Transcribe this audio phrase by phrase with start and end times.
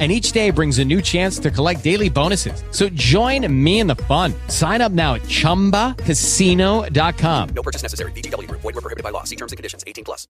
[0.00, 2.64] And each day brings a new chance to collect daily bonuses.
[2.72, 4.34] So join me in the fun.
[4.48, 7.48] Sign up now at chumbacasino.com.
[7.54, 8.10] No purchase necessary.
[8.10, 8.62] VGW Group.
[8.62, 9.22] Void were prohibited by law.
[9.22, 9.84] See terms and conditions.
[9.86, 10.26] 18 plus.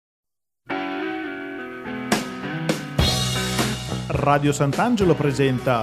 [4.08, 5.82] Radio Sant'Angelo presenta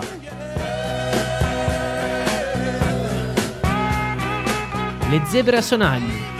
[5.09, 6.30] Le zebre a sonagli.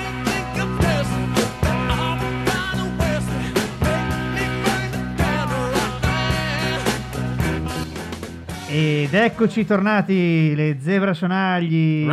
[8.74, 12.08] Ed eccoci tornati, le zebra sonagli.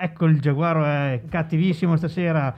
[0.00, 2.52] ecco il giaguaro è cattivissimo stasera.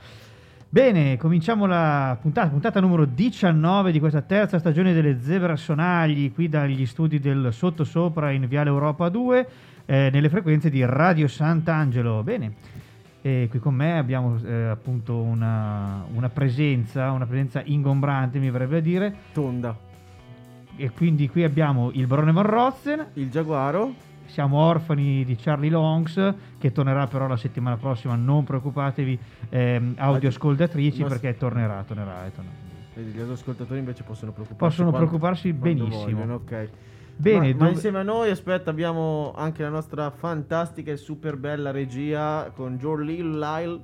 [0.66, 6.48] Bene, cominciamo la puntata, puntata numero 19 di questa terza stagione delle Zebra Sonagli, qui
[6.48, 9.48] dagli studi del Sottosopra in Viale Europa 2,
[9.84, 12.22] eh, nelle frequenze di Radio Sant'Angelo.
[12.22, 12.54] Bene,
[13.20, 18.78] e qui con me abbiamo eh, appunto una, una presenza, una presenza ingombrante mi verrebbe
[18.78, 19.87] a dire, Tonda.
[20.78, 23.92] E quindi qui abbiamo il Barone Morrozen, Il Giaguaro.
[24.26, 29.18] siamo orfani di Charlie Longs che tornerà però la settimana prossima, non preoccupatevi
[29.50, 32.56] ehm, audioascoltatrici Ma- perché tornerà, tornerà, tornerà.
[32.94, 34.64] Gli ascoltatori invece possono preoccuparsi.
[34.76, 36.04] Possono quando- preoccuparsi quando benissimo.
[36.04, 36.68] vogliono, ok.
[37.16, 41.36] Bene, ma, ma dove- insieme a noi, aspetta, abbiamo anche la nostra fantastica e super
[41.36, 43.80] bella regia con Joe Lyle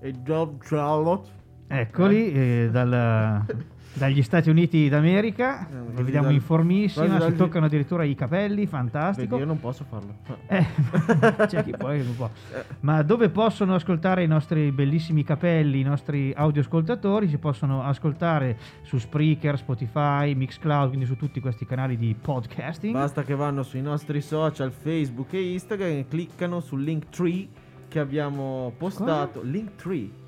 [0.00, 1.28] e Joe Charlotte.
[1.68, 3.44] Eccoli, eh, dal-
[3.92, 8.54] dagli Stati Uniti d'America, Eh, quasi vediamo dal- informissima, quasi si toccano addirittura i capelli,
[8.54, 9.36] Vedi, fantastico.
[9.36, 10.14] io non posso farlo.
[10.46, 10.64] Eh,
[11.46, 12.30] c'è chi chi non può.
[12.54, 12.64] Eh.
[12.80, 17.28] Ma dove possono ascoltare i nostri bellissimi capelli, i nostri audioascoltatori?
[17.28, 22.92] Si possono ascoltare su Spreaker, Spotify, Mixcloud, quindi su tutti questi canali di podcasting.
[22.92, 27.48] Basta che vanno sui nostri social Facebook e Instagram e cliccano sul link tree
[27.88, 29.42] che abbiamo postato.
[29.42, 30.19] Link tree.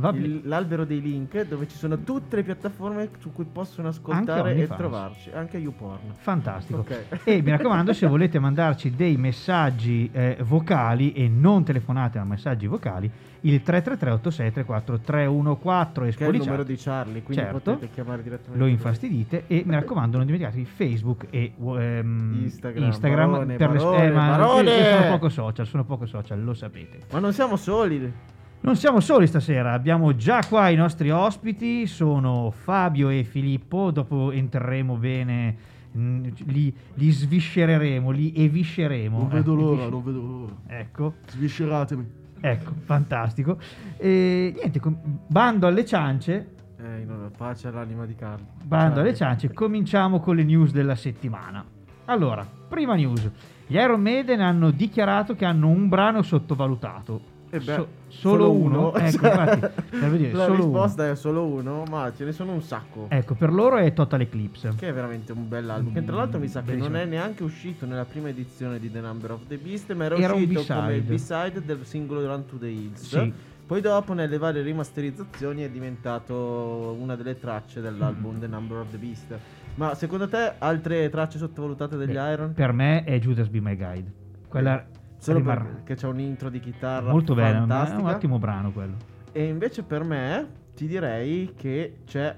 [0.00, 4.52] Il- l'albero dei link dove ci sono tutte le piattaforme su cui possono ascoltare e
[4.52, 4.78] OnlyFans.
[4.78, 6.12] trovarci, anche YouPorn.
[6.18, 6.78] Fantastico.
[6.80, 7.20] Ok.
[7.24, 12.68] E mi raccomando, se volete mandarci dei messaggi eh, vocali e non telefonate, ma messaggi
[12.68, 13.10] vocali,
[13.40, 17.58] il 333 8634 314 Che è il numero di Charlie, quindi Certo.
[17.72, 18.72] potete chiamare direttamente Lo lui.
[18.74, 22.90] infastidite e mi raccomando non dimenticatevi Facebook e ehm, Instagram.
[23.00, 24.84] Barone, per le- Barone, eh, ma Barone!
[24.96, 27.00] sono poco social, sono poco social, lo sapete.
[27.12, 28.12] Ma non siamo soli.
[28.60, 34.32] Non siamo soli stasera, abbiamo già qua i nostri ospiti, sono Fabio e Filippo, dopo
[34.32, 35.56] entreremo bene,
[35.96, 39.16] mm, li, li sviscereremo, li evisceremo.
[39.18, 40.52] Non eh, vedo l'ora, evisce- non vedo l'ora.
[40.66, 42.06] Ecco, Svisceratemi.
[42.40, 43.58] ecco, fantastico.
[43.96, 48.44] E niente, com- bando alle ciance, Eh, no, pace all'anima di Carlo.
[48.64, 51.64] bando alle ciance, cominciamo con le news della settimana.
[52.06, 53.30] Allora, prima news,
[53.66, 57.36] gli Iron Maiden hanno dichiarato che hanno un brano sottovalutato.
[57.50, 59.70] Eh beh, So- solo, uno, ecco, infatti,
[60.16, 60.64] dire, La solo uno.
[60.64, 63.06] risposta è solo uno, ma ce ne sono un sacco.
[63.08, 64.74] Ecco, per loro è Total Eclipse.
[64.76, 65.92] Che è veramente un bel album.
[65.94, 69.00] Che tra l'altro mi sa che non è neanche uscito nella prima edizione di The
[69.00, 71.62] Number of the Beast, ma era, Era uscito come B-side.
[71.64, 73.00] Del singolo Run to the Hills.
[73.00, 73.32] Sì.
[73.66, 78.96] Poi dopo nelle varie rimasterizzazioni è diventato una delle tracce dell'album The Number of the
[78.96, 79.38] Beast.
[79.74, 82.52] Ma secondo te altre tracce sottovalutate degli Beh, Iron?
[82.52, 84.10] Per me è Judas Be My Guide.
[84.48, 84.84] Quella
[85.18, 88.96] Solo rimarrà- perché c'è un intro di chitarra molto bene, è un ottimo brano quello.
[89.32, 92.36] E invece per me ti direi che c'è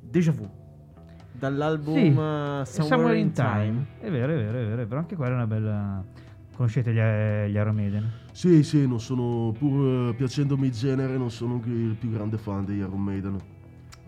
[0.00, 0.48] Deja Vu
[1.32, 3.86] dall'album Sì, uh, Somewhere, in Time.
[3.98, 6.04] È vero, è vero, è vero, però anche quella è una bella
[6.56, 8.10] Conoscete gli, eh, gli Iron Maiden?
[8.32, 12.64] Sì, sì, non sono, pur eh, piacendomi il genere, non sono il più grande fan
[12.64, 13.38] di Iron Maiden.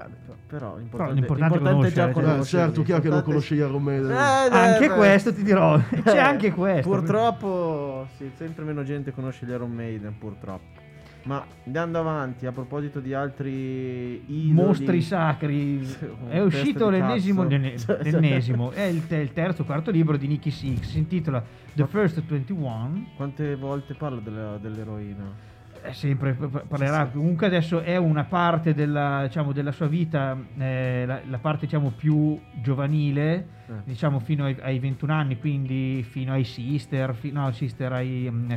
[0.05, 3.23] Però- però l'importante, l'importante è l'importante è già conoscere, Eh, certo, chi è che non
[3.23, 4.11] conosce Maiden?
[4.11, 4.95] Eh, Anche beh.
[4.95, 6.89] questo ti dirò, c'è Eh, anche questo.
[6.89, 10.87] Purtroppo, sì, sempre meno gente conosce gli Iron Maiden, purtroppo.
[11.25, 15.85] Ma andando avanti, a proposito di altri idoli, Mostri sacri.
[16.31, 20.99] È uscito l'ennesimo, l'ennesimo, è il, te- il terzo quarto libro di Nicky Six, si
[20.99, 21.43] intitola
[21.75, 23.09] The First 21.
[23.17, 25.57] Quante volte parlo della- dell'eroina?
[25.81, 30.37] È sempre pa- pa- parlerà comunque adesso è una parte della, diciamo, della sua vita
[30.59, 33.73] eh, la, la parte diciamo più giovanile Eh.
[33.85, 38.51] diciamo fino ai, ai 21 anni quindi fino ai sister fi- no sister ai mm,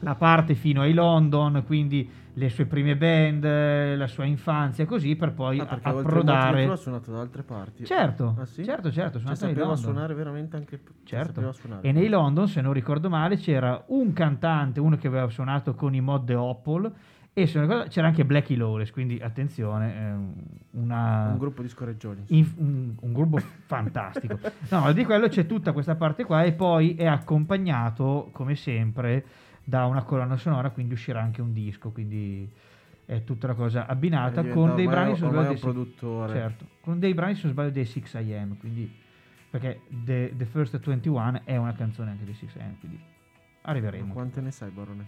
[0.00, 5.32] la parte fino ai London quindi le sue prime band la sua infanzia così per
[5.32, 7.84] poi Ah, perché oltre approdare Crue ha suonato da altre parti.
[7.84, 8.64] certo Ah, sì?
[8.64, 11.32] certo certo Cioè, sapeva suonare veramente anche Certo.
[11.34, 11.86] sapeva suonare.
[11.88, 15.94] E nei London, se non ricordo male, c'era un cantante, uno che aveva suonato con
[15.94, 16.92] i Mod The Opal
[17.32, 20.18] E sono- c'era anche Blackie Lawless, quindi attenzione,
[20.72, 22.24] una, Un gruppo di scorreggioni.
[22.28, 24.38] un, un gruppo fantastico.
[24.70, 29.24] No, di quello c'è tutta questa parte qua e poi è accompagnato, come sempre,
[29.64, 32.48] da una colonna sonora, quindi uscirà anche un disco, quindi
[33.04, 36.32] è tutta una cosa abbinata con dei brani, ormai sbaglio, dei, produttore.
[36.32, 38.98] certo, con dei brani, se non sbaglio, dei 6am, quindi
[39.50, 43.00] perché The, The First 21 è una canzone anche dei 6am, quindi
[43.62, 44.12] arriveremo.
[44.12, 45.04] Quante ne sai, Barone?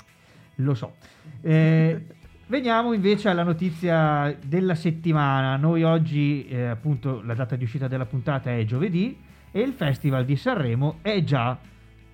[0.56, 0.96] Lo so.
[1.40, 2.04] Eh,
[2.46, 5.56] veniamo invece alla notizia della settimana.
[5.56, 9.16] Noi oggi, eh, appunto, la data di uscita della puntata è giovedì
[9.52, 11.56] e il Festival di Sanremo è già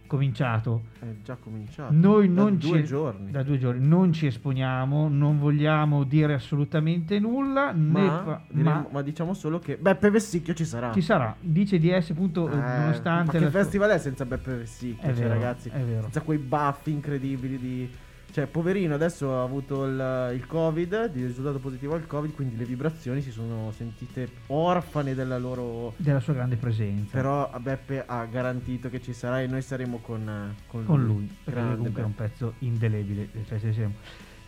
[0.08, 0.82] cominciato.
[0.98, 1.92] È già cominciato.
[1.92, 3.30] Noi Da non due ci, giorni.
[3.30, 3.86] Da due giorni.
[3.86, 9.34] Non ci esponiamo, non vogliamo dire assolutamente nulla, né Ma, fa- diremo- ma ma diciamo
[9.34, 10.90] solo che Beppe Vessicchio ci sarà.
[10.92, 11.36] ci sarà.
[11.38, 13.26] Dice DS, appunto, Eh, nonostante...
[13.26, 15.08] ma che la sua- festival è senza Beppe Vessicchio?
[15.08, 16.02] È cioè, vero, ragazzi, è vero.
[16.02, 17.90] senza quei baffi incredibili di...
[18.30, 22.64] Cioè, poverino, adesso ha avuto il, il Covid, di risultato positivo al Covid, quindi le
[22.64, 25.94] vibrazioni si sono sentite orfane della loro...
[25.96, 27.16] della sua grande presenza.
[27.16, 30.86] Però Beppe ha garantito che ci sarà e noi saremo con, eh, con lui.
[30.86, 33.94] con lui, perché lui Grande comunque è un pezzo indelebile di Sanremo.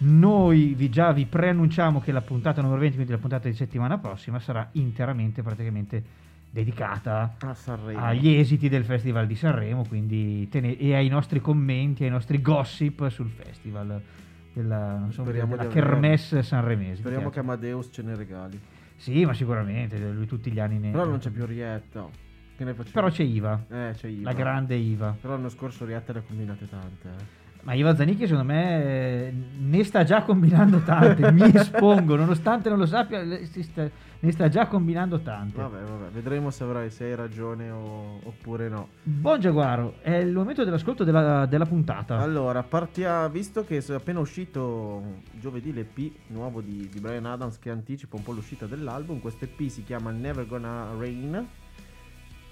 [0.03, 3.99] Noi vi già vi preannunciamo che la puntata numero 20, quindi la puntata di settimana
[3.99, 6.03] prossima, sarà interamente praticamente
[6.52, 7.37] dedicata
[7.94, 13.08] agli esiti del Festival di Sanremo quindi tene- e ai nostri commenti, ai nostri gossip
[13.08, 14.00] sul festival
[14.52, 16.97] della, so, della Kermesse sanremese.
[16.97, 17.38] Speriamo che.
[17.38, 18.61] Amadeus ce ne regali.
[18.97, 20.91] Sì, ma sicuramente, lui tutti gli anni ne...
[20.91, 22.06] Però non c'è più Rietta.
[22.56, 22.93] Che ne facciamo?
[22.93, 24.31] Però c'è Iva, Eh, c'è Iva.
[24.31, 25.17] la grande Iva.
[25.19, 27.08] Però l'anno scorso Rietta ne ha combinate tante.
[27.08, 27.39] eh.
[27.62, 32.87] Ma Iva Zanicchi secondo me ne sta già combinando tante, mi espongo, nonostante non lo
[32.87, 33.91] sappia, sta-
[34.21, 35.61] ne sta già combinando tante.
[35.61, 38.89] Vabbè, vabbè, vedremo se avrai se hai ragione o- oppure no.
[39.03, 42.19] Buon Giaguaro, è il momento dell'ascolto della, della puntata.
[42.19, 47.71] Allora, partia, visto che è appena uscito giovedì l'EP nuovo di, di Brian Adams che
[47.71, 51.47] anticipa un po' l'uscita dell'album, questo EP si chiama Never Gonna Rain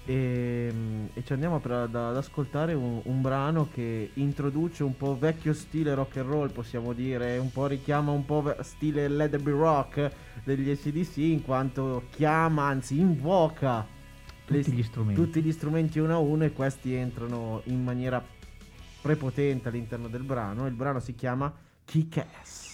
[0.09, 0.73] e,
[1.13, 5.53] e ci andiamo per- ad, ad ascoltare un, un brano che introduce un po' vecchio
[5.53, 10.11] stile rock and roll, possiamo dire, un po' richiama un po' stile Be Rock
[10.43, 13.85] degli SDC in quanto chiama, anzi invoca
[14.45, 15.21] Tutti le- gli strumenti.
[15.21, 18.23] tutti gli strumenti uno a uno e questi entrano in maniera
[19.01, 20.65] prepotente all'interno del brano.
[20.65, 21.53] Il brano si chiama
[21.85, 22.68] Kick-Ass.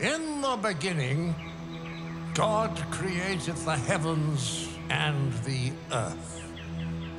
[0.00, 1.34] In the beginning,
[2.32, 6.40] God created the heavens and the earth.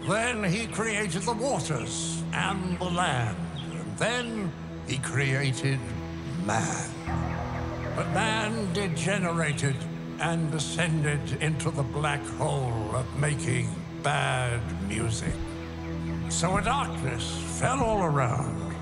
[0.08, 3.36] Then he created the waters and the land.
[3.58, 4.52] And then
[4.88, 5.78] he created
[6.46, 6.90] man.
[7.98, 9.76] But man degenerated
[10.22, 13.68] and descended into the black hole of making
[14.04, 15.34] bad music.
[16.30, 17.30] So a darkness
[17.60, 18.74] fell all around.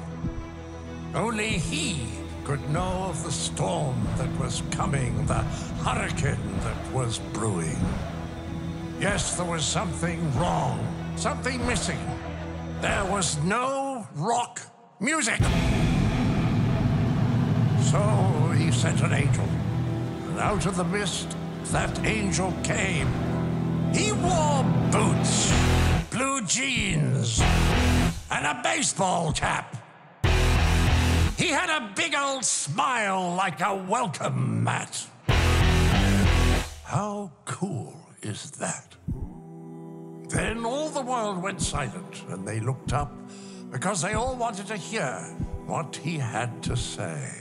[1.15, 2.16] Only he
[2.47, 5.43] could know of the storm that was coming, the
[5.83, 7.77] hurricane that was brewing.
[9.01, 10.79] Yes, there was something wrong,
[11.17, 11.99] something missing.
[12.79, 14.61] There was no rock
[15.01, 15.41] music.
[17.91, 17.99] So
[18.55, 19.49] he sent an angel,
[20.29, 21.35] and out of the mist,
[21.73, 23.09] that angel came.
[23.93, 25.51] He wore boots,
[26.11, 27.41] blue jeans,
[28.31, 29.76] and a baseball cap.
[31.37, 35.05] He had a big old smile like a welcome mat.
[36.83, 38.95] How cool is that?
[40.29, 43.13] Then all the world went silent and they looked up
[43.69, 45.13] because they all wanted to hear
[45.67, 47.31] what he had to say.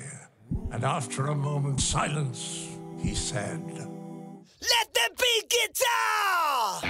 [0.72, 2.68] And after a moment's silence,
[2.98, 6.80] he said, Let there be guitar!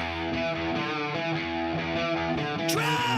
[2.68, 3.15] Drums!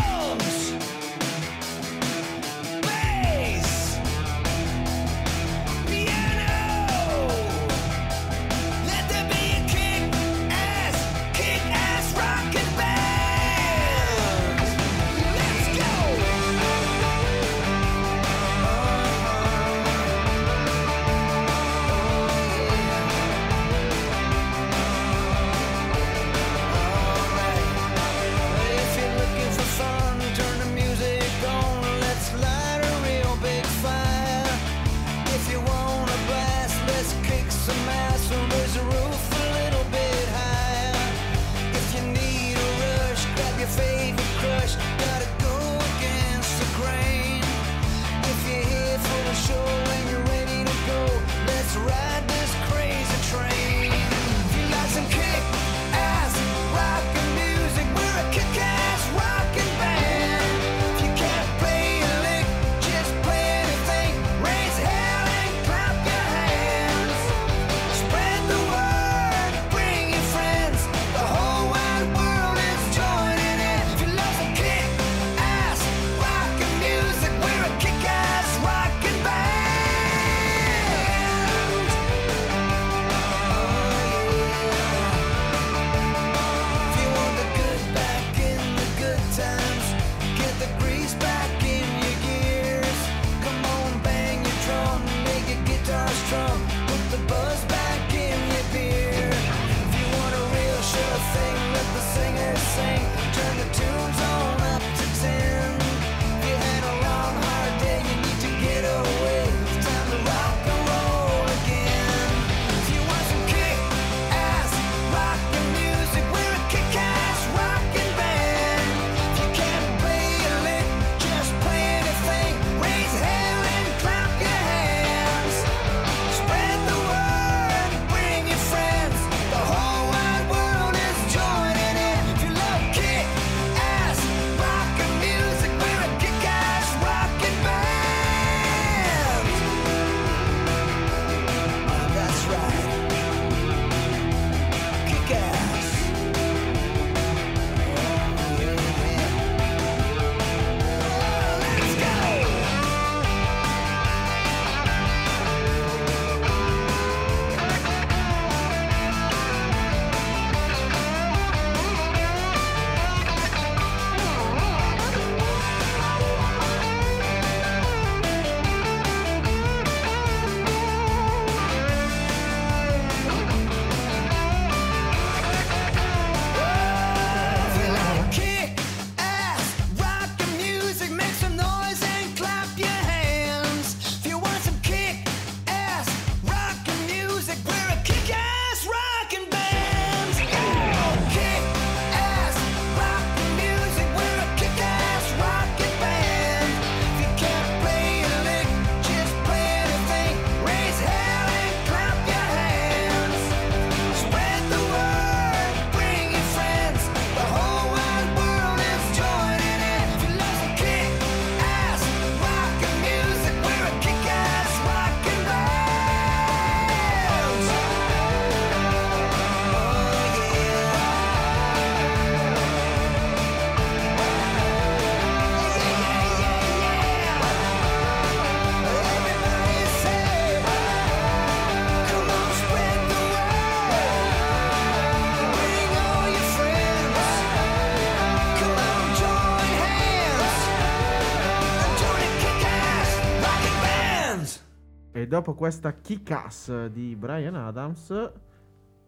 [245.39, 248.33] Dopo questa kick-ass di Brian Adams,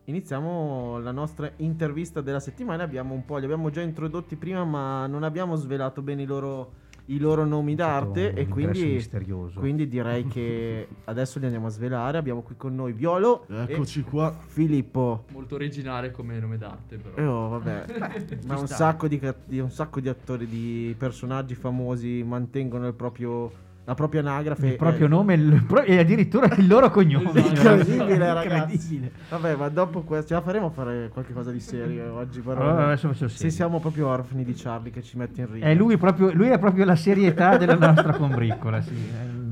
[0.04, 2.84] iniziamo la nostra intervista della settimana.
[2.84, 6.72] Abbiamo un po', li abbiamo già introdotti prima, ma non abbiamo svelato bene i loro,
[7.06, 8.32] i loro nomi d'arte.
[8.34, 9.58] E quindi, misterioso.
[9.58, 12.16] quindi direi che adesso li andiamo a svelare.
[12.16, 14.32] Abbiamo qui con noi Violo Eccoci e qua.
[14.46, 15.24] Filippo.
[15.32, 17.16] Molto originale come nome d'arte, però.
[17.16, 18.38] Eh, oh, vabbè.
[18.46, 19.20] Ma un sacco di-
[19.58, 23.50] un sacco di attori, di personaggi famosi mantengono il proprio,
[23.90, 24.66] la propria anagrafe.
[24.68, 27.40] Il proprio Eh, nome il pro- e addirittura il loro cognome.
[27.40, 29.10] Incredibile, ragazzi.
[29.28, 32.40] Vabbè, ma dopo questo ce la faremo a fare qualcosa di serio oggi.
[32.40, 33.50] Però Allora, adesso faccio se serio.
[33.52, 35.66] siamo proprio orfani di Charlie che ci mette in riga.
[35.66, 38.80] È lui, proprio, lui è proprio la serietà della nostra combriccola.
[38.80, 38.94] Sì.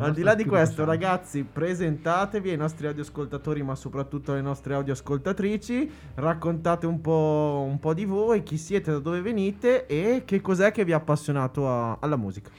[0.00, 0.90] Al di là di questo, santo.
[0.92, 5.90] ragazzi, presentatevi ai nostri audioascoltatori, ma soprattutto alle nostre audioascoltatrici.
[6.14, 10.70] Raccontate un po', un po' di voi, chi siete, da dove venite e che cos'è
[10.70, 12.50] che vi ha appassionato a- alla musica.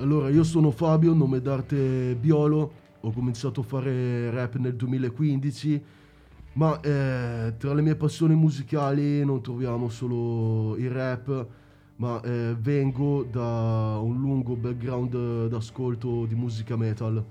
[0.00, 2.72] Allora, io sono Fabio, nome d'arte Biolo.
[3.02, 5.82] Ho cominciato a fare rap nel 2015.
[6.54, 11.46] Ma eh, tra le mie passioni musicali non troviamo solo il rap,
[11.96, 17.22] ma eh, vengo da un lungo background d'ascolto di musica metal.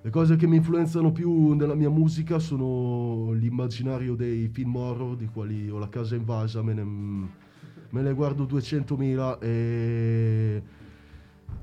[0.00, 5.26] Le cose che mi influenzano più nella mia musica sono l'immaginario dei film horror, di
[5.26, 10.62] quali ho la casa invasa, me ne, me ne guardo 200.000 e,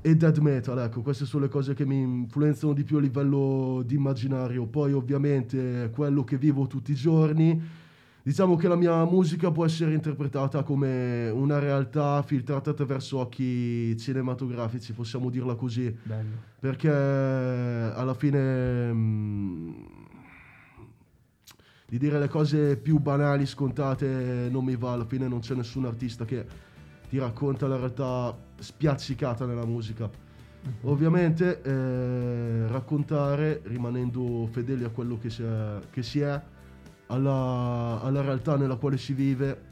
[0.04, 3.82] e dead metal, ecco, queste sono le cose che mi influenzano di più a livello
[3.86, 4.66] di immaginario.
[4.66, 7.80] Poi ovviamente quello che vivo tutti i giorni.
[8.24, 14.92] Diciamo che la mia musica può essere interpretata come una realtà filtrata attraverso occhi cinematografici,
[14.92, 16.30] possiamo dirla così Bello.
[16.60, 19.70] perché alla fine mm,
[21.88, 25.84] di dire le cose più banali, scontate, non mi va, alla fine non c'è nessun
[25.84, 26.46] artista che
[27.08, 30.08] ti racconta la realtà spiaccicata nella musica.
[30.82, 36.40] Ovviamente eh, raccontare rimanendo fedeli a quello che si è, che si è
[37.06, 39.70] alla, alla realtà nella quale si vive,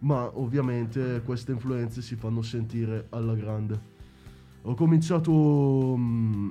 [0.00, 3.94] ma ovviamente queste influenze si fanno sentire alla grande.
[4.62, 6.50] Ho cominciato mm,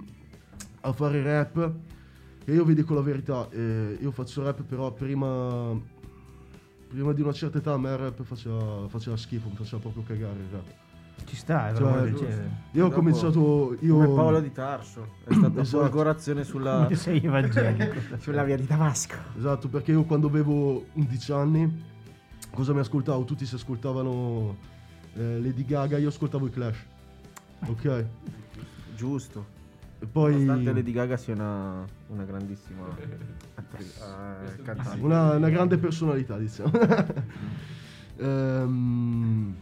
[0.82, 1.74] a fare rap
[2.46, 5.78] e io vi dico la verità, eh, io faccio rap però prima,
[6.88, 10.04] prima di una certa età a me il rap faceva, faceva schifo, mi faceva proprio
[10.04, 10.85] cagare il rap.
[11.24, 12.26] Ci sta, è Cioè, giusto.
[12.72, 13.78] Io ho Dopo, cominciato...
[13.80, 15.84] Io, Come Paolo di Tarso, è stata Esatto.
[15.84, 18.00] folgorazione sulla, Come sei evangelico.
[18.20, 19.16] sulla via di Damasco.
[19.38, 21.84] Esatto, perché io quando avevo 11 anni,
[22.52, 23.24] cosa mi ascoltavo?
[23.24, 24.56] Tutti si ascoltavano
[25.16, 26.86] eh, Lady Gaga, io ascoltavo i Clash.
[27.68, 28.06] Ok?
[28.96, 29.54] Giusto.
[30.00, 30.34] E poi...
[30.34, 32.86] Nonostante Lady Gaga sia una, una grandissima
[33.56, 34.00] attrice,
[34.58, 35.04] eh, cantante.
[35.04, 36.72] Una, una grande personalità, diciamo.
[38.18, 39.56] Ehm,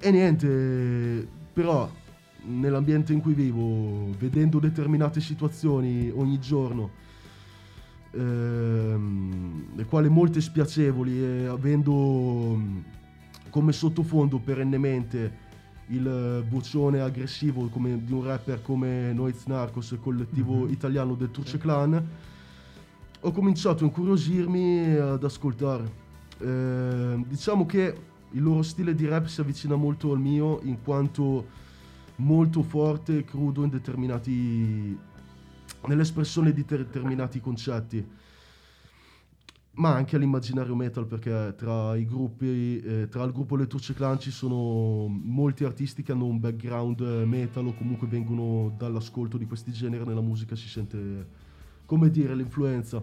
[0.00, 1.90] e niente, però
[2.44, 6.90] nell'ambiente in cui vivo, vedendo determinate situazioni ogni giorno,
[8.12, 12.84] ehm, le quali molte spiacevoli e avendo mh,
[13.50, 15.46] come sottofondo perennemente
[15.88, 21.58] il vocione aggressivo come di un rapper come Noiz Narcos, il collettivo italiano del Turce
[21.58, 22.08] Clan,
[23.20, 26.06] ho cominciato a incuriosirmi ad ascoltare.
[26.40, 31.66] Eh, diciamo che il loro stile di rap si avvicina molto al mio in quanto
[32.16, 34.98] molto forte e crudo in determinati
[35.86, 38.06] nell'espressione di ter- determinati concetti.
[39.72, 44.18] Ma anche all'immaginario metal perché tra i gruppi eh, tra il gruppo Le Turce Clan
[44.18, 49.46] ci sono molti artisti che hanno un background eh, metal o comunque vengono dall'ascolto di
[49.46, 51.26] questi generi nella musica si sente
[51.86, 53.02] come dire l'influenza.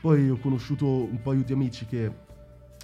[0.00, 2.26] Poi ho conosciuto un paio di amici che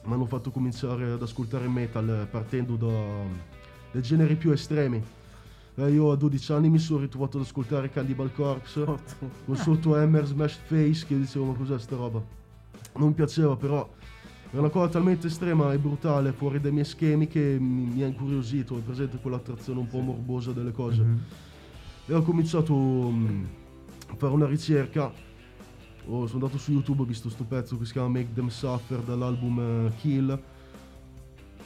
[0.05, 3.53] mi hanno fatto cominciare ad ascoltare metal eh, partendo da
[3.95, 5.01] dai generi più estremi.
[5.77, 8.85] Eh, io a 12 anni mi sono ritrovato ad ascoltare Cannibal Corpse
[9.45, 12.23] con sotto Hammer Smashed Face che dicevo ma cos'è sta roba?
[12.97, 13.88] Non mi piaceva però
[14.51, 18.77] è una cosa talmente estrema e brutale fuori dai miei schemi che mi, ha incuriosito.
[18.79, 21.05] È presente quell'attrazione un po' morbosa delle cose?
[22.07, 23.45] E ho cominciato mm,
[24.09, 25.12] a fare una ricerca
[26.07, 29.01] Oh, sono andato su YouTube ho visto sto pezzo che si chiama Make Them Suffer
[29.01, 30.38] dall'album eh, Kill.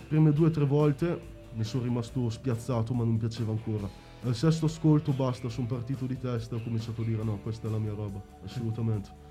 [0.06, 1.20] Prime due o tre volte
[1.54, 3.88] mi sono rimasto spiazzato ma non mi piaceva ancora.
[4.22, 7.66] Al sesto ascolto basta sono partito di testa e ho cominciato a dire no questa
[7.68, 9.26] è la mia roba assolutamente.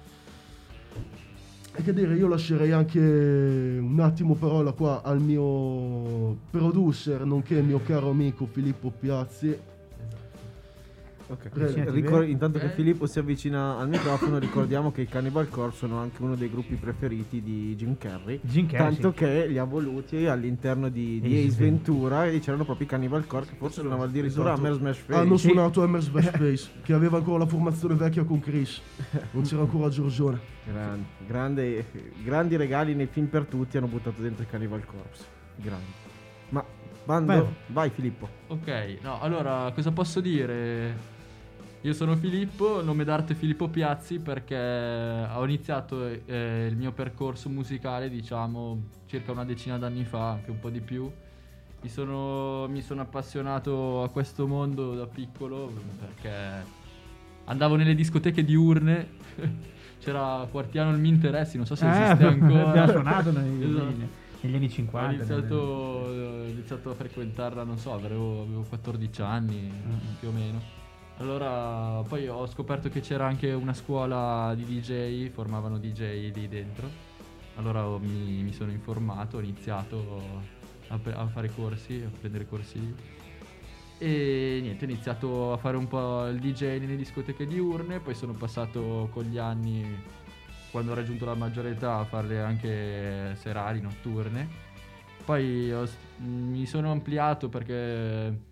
[1.80, 7.80] E che dire, io lascerei anche un attimo parola qua al mio producer, nonché mio
[7.84, 9.56] caro amico Filippo Piazzi.
[11.30, 11.50] Ok.
[11.54, 12.32] Avvicinati Ricor- bene.
[12.32, 12.70] intanto che Eh.
[12.70, 16.76] Filippo si avvicina al microfono, ricordiamo che i Cannibal Corpse sono anche uno dei gruppi
[16.76, 18.40] preferiti di Jim Carrey.
[18.44, 19.16] Jim Carrey, Tanto sì.
[19.18, 23.28] che li ha voluti all'interno di, di Ace Ace Ventura e c'erano proprio i Cannibal
[23.28, 24.60] Corpse, che forse suonava addirittura Esatto.
[24.66, 25.20] Hammer Smash Face.
[25.20, 25.48] Hanno Sì.
[25.50, 28.82] suonato Hammer Smash Face, che aveva ancora la formazione vecchia con Chris.
[29.32, 30.40] Non c'era ancora Giorgione.
[30.66, 31.86] Grande, grande-
[32.24, 35.26] grandi regali nei film per tutti hanno buttato dentro i Cannibal Corpse.
[35.58, 35.92] Grandi.
[36.50, 36.64] Ma
[37.06, 37.46] Bando, Vai.
[37.68, 38.28] vai Filippo.
[38.48, 41.16] Ok, no, allora cosa posso dire?
[41.82, 48.10] Io sono Filippo, nome d'arte Filippo Piazzi perché ho iniziato eh, il mio percorso musicale,
[48.10, 51.10] diciamo, circa una decina d'anni fa, anche un po' di più.
[51.82, 56.66] Mi sono, mi sono appassionato a questo mondo da piccolo perché
[57.46, 59.08] andavo nelle discoteche diurne,
[60.02, 62.68] c'era Quartiano il Mi Interessi, non so se Eh, esiste ancora.
[62.70, 63.86] abbiamo suonato nei- Esatto.
[64.42, 65.14] negli anni Ho 50.
[65.14, 69.72] iniziato, ho iniziato a frequentarla, non so, avevo, avevo 14 anni
[70.20, 70.77] più o meno.
[71.20, 76.88] Allora, poi ho scoperto che c'era anche una scuola di DJ, formavano DJ lì dentro.
[77.56, 80.22] Allora mi, mi sono informato, ho iniziato
[80.90, 82.96] a, pre- a fare corsi, a prendere corsi lì.
[83.98, 88.34] E niente, ho iniziato a fare un po' il DJ nelle discoteche diurne, poi sono
[88.34, 90.00] passato con gli anni,
[90.70, 94.48] quando ho raggiunto la maggiore età, a farle anche serali, notturne.
[95.26, 95.88] Poi ho
[96.20, 98.46] mi sono ampliato perché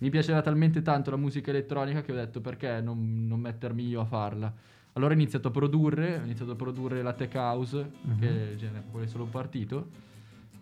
[0.00, 4.00] mi piaceva talmente tanto la musica elettronica che ho detto perché non, non mettermi io
[4.00, 4.52] a farla.
[4.94, 8.84] Allora ho iniziato a produrre, ho iniziato a produrre la tech house, che è genere-
[8.90, 9.88] quello è solo partito,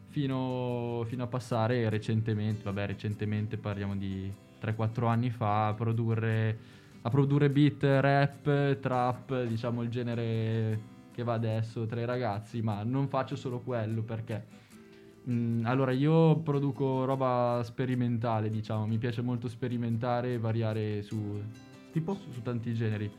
[0.08, 6.58] fino, fino a passare recentemente, vabbè recentemente parliamo di 3-4 anni fa, a produrre,
[7.02, 10.80] a produrre beat, rap, trap, diciamo il genere
[11.12, 14.66] che va adesso tra i ragazzi, ma non faccio solo quello perché...
[15.30, 21.40] Mm, allora, io produco roba sperimentale, diciamo, mi piace molto sperimentare e variare su,
[21.92, 22.14] Tipo?
[22.14, 23.10] su, su tanti generi.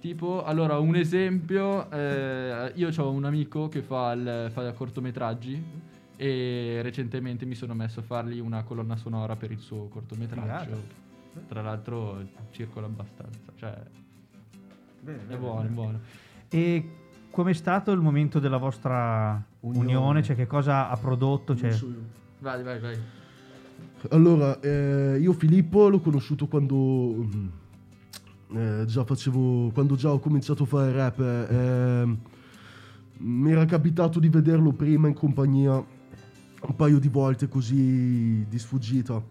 [0.00, 5.62] Tipo, allora, un esempio, eh, io ho un amico che fa, il, fa cortometraggi
[6.16, 10.64] e recentemente mi sono messo a fargli una colonna sonora per il suo cortometraggio.
[11.32, 11.46] Figata.
[11.48, 13.76] Tra l'altro circola abbastanza, cioè
[15.00, 15.74] Bene, è bene, buono, è bene.
[15.74, 16.00] buono.
[16.48, 16.90] E
[17.30, 19.84] com'è stato il momento della vostra unione?
[19.86, 20.22] Unione.
[20.22, 21.56] Cioè, che cosa ha prodotto?
[21.56, 21.76] Cioè.
[22.40, 22.98] Vai, vai, vai.
[24.10, 27.48] Allora, eh, io Filippo l'ho conosciuto quando mm,
[28.56, 31.18] eh, già facevo, quando già ho cominciato a fare rap.
[31.20, 32.16] eh,
[33.22, 39.22] mi era capitato di vederlo prima in compagnia un paio di volte così di sfuggita.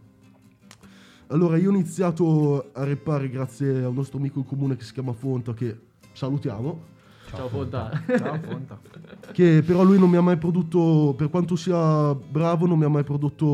[1.28, 4.94] Allora, io ho iniziato a rappare grazie a un nostro amico in comune che si
[4.94, 5.78] chiama Fonta, che
[6.14, 6.98] salutiamo.
[7.30, 7.92] Ciao, Fonta.
[8.18, 8.80] Ciao Fonta.
[9.32, 12.90] che però lui non mi ha mai prodotto, per quanto sia bravo, non mi ha
[12.90, 13.46] mai prodotto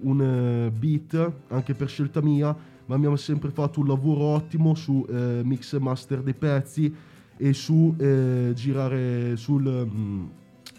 [0.00, 2.54] un eh, beat, anche per scelta mia,
[2.86, 6.94] ma mi ha sempre fatto un lavoro ottimo su eh, mix e master dei pezzi
[7.36, 10.24] e su eh, girare sul, mm,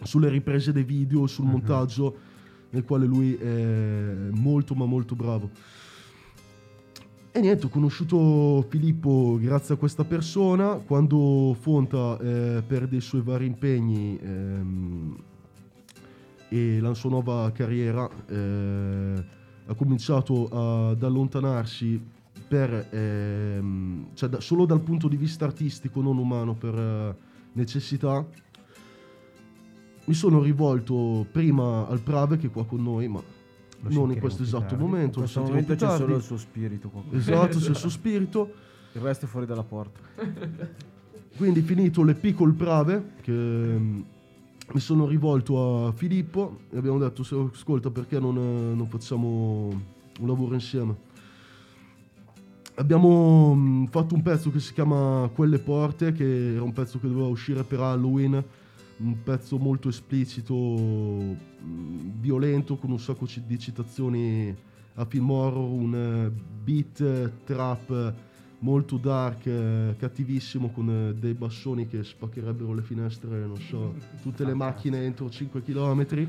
[0.03, 2.15] sulle riprese dei video, sul montaggio,
[2.69, 5.49] nel quale lui è molto ma molto bravo.
[7.35, 10.75] E niente, ho conosciuto Filippo grazie a questa persona.
[10.75, 15.17] Quando Fonta eh, perde i suoi vari impegni ehm,
[16.49, 19.25] e la sua nuova carriera, eh,
[19.65, 21.99] ha cominciato ad allontanarsi
[22.47, 27.15] per, ehm, cioè da- solo dal punto di vista artistico, non umano, per eh,
[27.53, 28.23] necessità.
[30.05, 33.23] Mi sono rivolto prima al Prave che è qua con noi, ma
[33.89, 34.83] non in questo esatto tardi.
[34.83, 35.19] momento.
[35.19, 35.97] In questo momento c'è tardi.
[36.01, 37.03] solo il suo spirito qua.
[37.11, 38.53] Esatto, c'è il suo spirito.
[38.93, 39.99] Il resto è fuori dalla porta.
[41.35, 44.01] Quindi finito l'EP col Prave, che mm,
[44.73, 49.67] mi sono rivolto a Filippo e abbiamo detto, "Se- ascolta perché non, eh, non facciamo
[50.19, 50.95] un lavoro insieme.
[52.75, 57.07] Abbiamo mm, fatto un pezzo che si chiama Quelle Porte, che era un pezzo che
[57.07, 58.43] doveva uscire per Halloween,
[58.97, 64.55] un pezzo molto esplicito, mm, violento, con un sacco di citazioni
[64.95, 66.31] a film horror, un eh,
[66.63, 68.13] beat trap
[68.59, 74.45] molto dark, eh, cattivissimo, con eh, dei bassoni che spaccherebbero le finestre, non so, tutte
[74.45, 76.27] le macchine entro 5 km.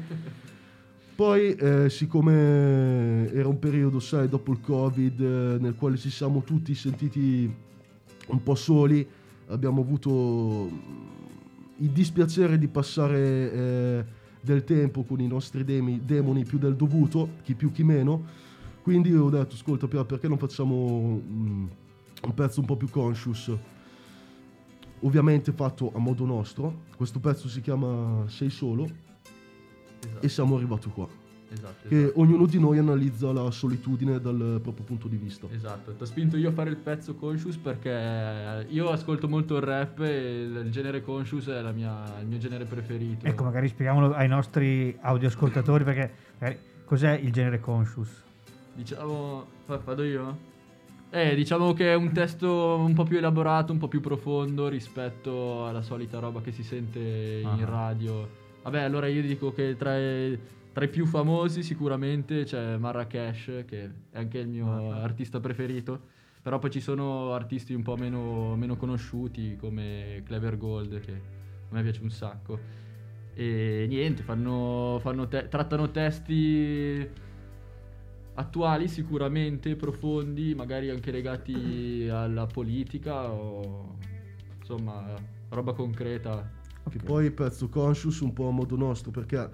[1.14, 6.42] Poi, eh, siccome era un periodo, sai, dopo il Covid, eh, nel quale ci siamo
[6.42, 7.52] tutti sentiti
[8.26, 9.06] un po' soli,
[9.46, 10.68] abbiamo avuto
[11.78, 14.04] il dispiacere di passare eh,
[14.40, 18.24] del tempo con i nostri demi- demoni più del dovuto, chi più chi meno.
[18.82, 21.66] Quindi ho detto, ascolta, Pia, perché non facciamo mm,
[22.24, 23.50] un pezzo un po' più conscious?
[25.00, 26.82] Ovviamente fatto a modo nostro.
[26.96, 28.86] Questo pezzo si chiama Sei solo
[30.20, 31.23] e siamo arrivati qua.
[31.54, 32.20] Esatto, che esatto.
[32.20, 35.46] ognuno di noi analizza la solitudine dal proprio punto di vista.
[35.50, 39.62] Esatto, ti ho spinto io a fare il pezzo conscious perché io ascolto molto il
[39.62, 43.24] rap e il genere conscious è la mia- il mio genere preferito.
[43.26, 48.22] Ecco, magari spieghiamolo ai nostri audioascoltatori perché magari cos'è il genere conscious?
[48.74, 49.46] Diciamo,
[49.84, 50.52] vado io?
[51.10, 55.64] Eh, diciamo che è un testo un po' più elaborato, un po' più profondo rispetto
[55.64, 57.64] alla solita roba che si sente in Ah.
[57.64, 58.28] radio.
[58.64, 59.96] Vabbè, allora io dico che tra
[60.74, 66.12] tra i più famosi sicuramente c'è Marrakesh, che è anche il mio artista preferito.
[66.42, 71.74] Però poi ci sono artisti un po' meno, meno conosciuti come Clever Gold, che a
[71.74, 72.58] me piace un sacco.
[73.34, 77.08] E niente, fanno, fanno te- trattano testi
[78.34, 83.96] attuali sicuramente, profondi, magari anche legati alla politica o
[84.58, 85.14] insomma
[85.50, 86.50] roba concreta.
[86.90, 89.48] Che poi pezzo conscious un po' a modo nostro, perché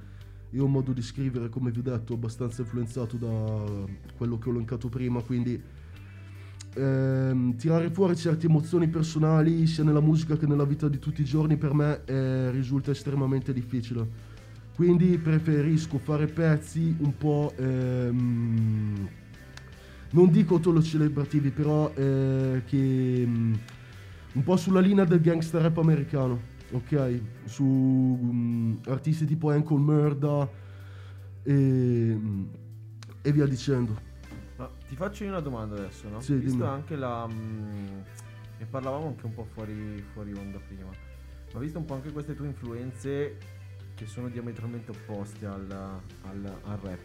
[0.51, 3.87] io ho un modo di scrivere, come vi ho detto, abbastanza influenzato da
[4.17, 5.61] quello che ho elencato prima, quindi
[6.75, 11.25] ehm, tirare fuori certe emozioni personali, sia nella musica che nella vita di tutti i
[11.25, 14.29] giorni, per me eh, risulta estremamente difficile.
[14.75, 17.53] Quindi preferisco fare pezzi un po'...
[17.57, 19.09] ehm,
[20.13, 23.55] non dico tolo celebrativi, però eh, che mm,
[24.33, 26.41] un po' sulla linea del gangster rap americano,
[26.73, 27.21] ok?
[27.45, 30.49] Su mm, artisti tipo Ankle Murda
[31.43, 32.45] e, mm,
[33.23, 34.09] e via dicendo.
[34.57, 36.21] Ma ti faccio io una domanda adesso, no?
[36.21, 36.69] Sì, Visto dimmi.
[36.69, 37.27] anche la...
[37.27, 37.99] mm,
[38.59, 40.91] ne parlavamo anche un po' fuori, fuori onda prima.
[41.53, 43.37] Ma visto un po' anche queste tue influenze
[43.95, 46.99] che sono diametralmente opposte al, al- al rap.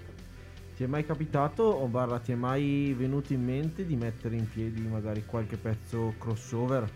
[0.75, 4.47] Ti è mai capitato o barra ti è mai venuto in mente di mettere in
[4.49, 6.89] piedi magari qualche pezzo crossover?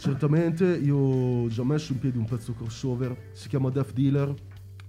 [0.00, 4.34] Certamente io ho già messo in piedi un pezzo crossover, si chiama Death Dealer,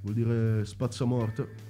[0.02, 1.70] vuol dire spazzamorte.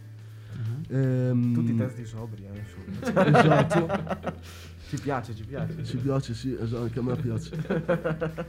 [0.89, 3.39] Ehm, Tutti i testi sobri, eh, insomma.
[3.39, 4.34] Esatto.
[4.89, 5.84] ci piace, ci piace.
[5.84, 7.56] Ci piace, sì, esatto, anche a me piace.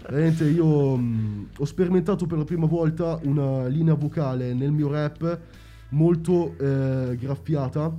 [0.08, 5.40] Veramente io mh, ho sperimentato per la prima volta una linea vocale nel mio rap
[5.88, 7.90] molto eh, graffiata,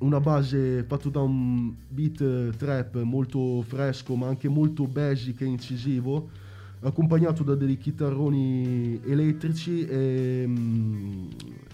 [0.00, 6.28] una base fatta da un beat trap molto fresco ma anche molto basic e incisivo,
[6.80, 11.28] accompagnato da dei chitarroni elettrici e, mh,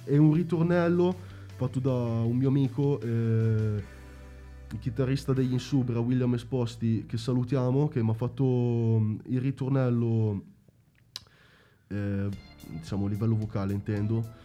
[0.05, 1.15] e un ritornello
[1.57, 3.01] fatto da un mio amico.
[3.01, 3.95] eh,
[4.73, 10.43] il chitarrista degli Insubra, William Esposti, che salutiamo, che mi ha fatto mm, il ritornello,
[11.89, 12.29] eh,
[12.69, 14.45] diciamo a livello vocale intendo.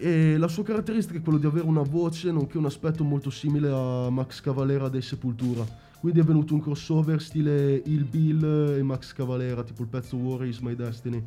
[0.00, 3.68] E la sua caratteristica è quello di avere una voce nonché un aspetto molto simile
[3.68, 5.66] a Max Cavalera dei Sepultura.
[5.98, 10.46] Quindi è venuto un crossover stile Il Bill e Max Cavalera, tipo il pezzo War
[10.46, 11.20] is My Destiny.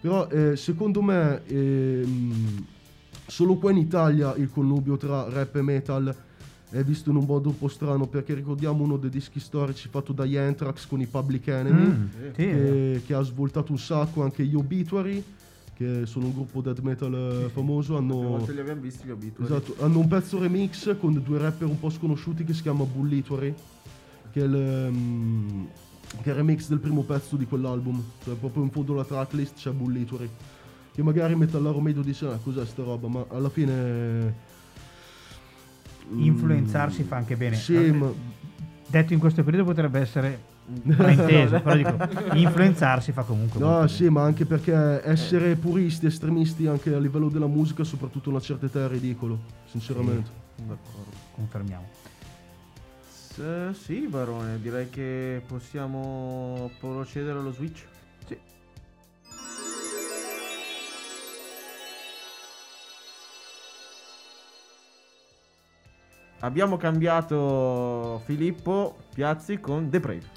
[0.00, 2.64] Però eh, secondo me ehm,
[3.26, 6.16] solo qua in Italia il connubio tra rap e metal
[6.70, 10.12] è visto in un modo un po' strano perché ricordiamo uno dei dischi storici fatto
[10.12, 14.54] dagli Anthrax con i Public Enemy Mm, che, che ha svoltato un sacco anche gli
[14.54, 15.22] Obituary
[15.76, 17.12] che sono un gruppo death metal
[17.46, 19.52] eh, famoso Una hanno, volta li abbiamo visti gli obituari.
[19.52, 23.54] esatto, hanno un pezzo remix con due rapper un po' sconosciuti che si chiama Bullituary
[24.32, 25.68] che è il, ehm,
[26.22, 29.56] che è il remix del primo pezzo di quell'album cioè proprio in fondo alla tracklist
[29.56, 30.28] c'è Bullituary
[30.92, 34.34] che magari Metallaro Medio dice ah, cos'è sta roba ma alla fine
[36.12, 37.56] mm, Influenzarsi fa anche bene.
[37.56, 38.10] sì Eh, ma
[38.88, 40.40] Detto in questo periodo potrebbe essere
[40.88, 41.96] frainteso, però dico,
[42.34, 47.46] influenzarsi fa comunque No, sì, ma anche perché essere puristi, estremisti anche a livello della
[47.46, 50.30] musica, soprattutto una certa età, è ridicolo, sinceramente.
[50.56, 51.10] D'accordo.
[51.10, 51.16] bene.
[51.34, 51.86] Confermiamo.
[53.08, 57.84] S- sì, Barone, direi che possiamo procedere allo switch.
[58.26, 58.38] Sì.
[66.40, 70.35] Abbiamo cambiato Filippo Piazzi con The Brave.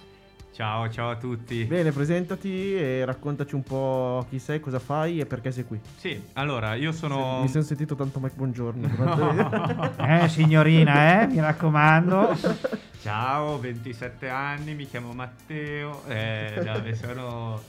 [0.60, 1.64] Ciao, ciao a tutti.
[1.64, 5.80] Bene, presentati e raccontaci un po' chi sei, cosa fai e perché sei qui.
[5.96, 7.40] Sì, allora io sono.
[7.40, 8.86] Mi sono sentito tanto Mike Buongiorno.
[8.86, 12.36] durante- Eh, signorina, eh, mi raccomando.
[13.02, 16.02] Ciao, 27 anni, mi chiamo Matteo.
[16.10, 17.62] eh, vabbè, sono.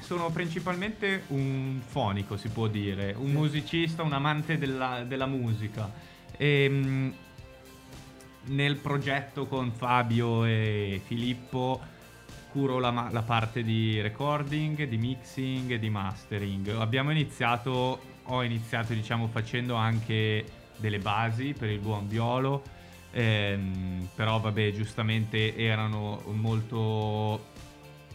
[0.00, 5.88] Sono principalmente un fonico, si può dire, un musicista, un amante della, della musica.
[6.36, 7.10] E, mm,
[8.46, 11.80] nel progetto con Fabio e Filippo
[12.50, 16.68] curo la, la parte di recording, di mixing e di mastering.
[16.78, 20.44] Abbiamo iniziato, ho iniziato diciamo facendo anche
[20.76, 22.62] delle basi per il buon violo,
[23.10, 27.52] ehm, però vabbè giustamente erano molto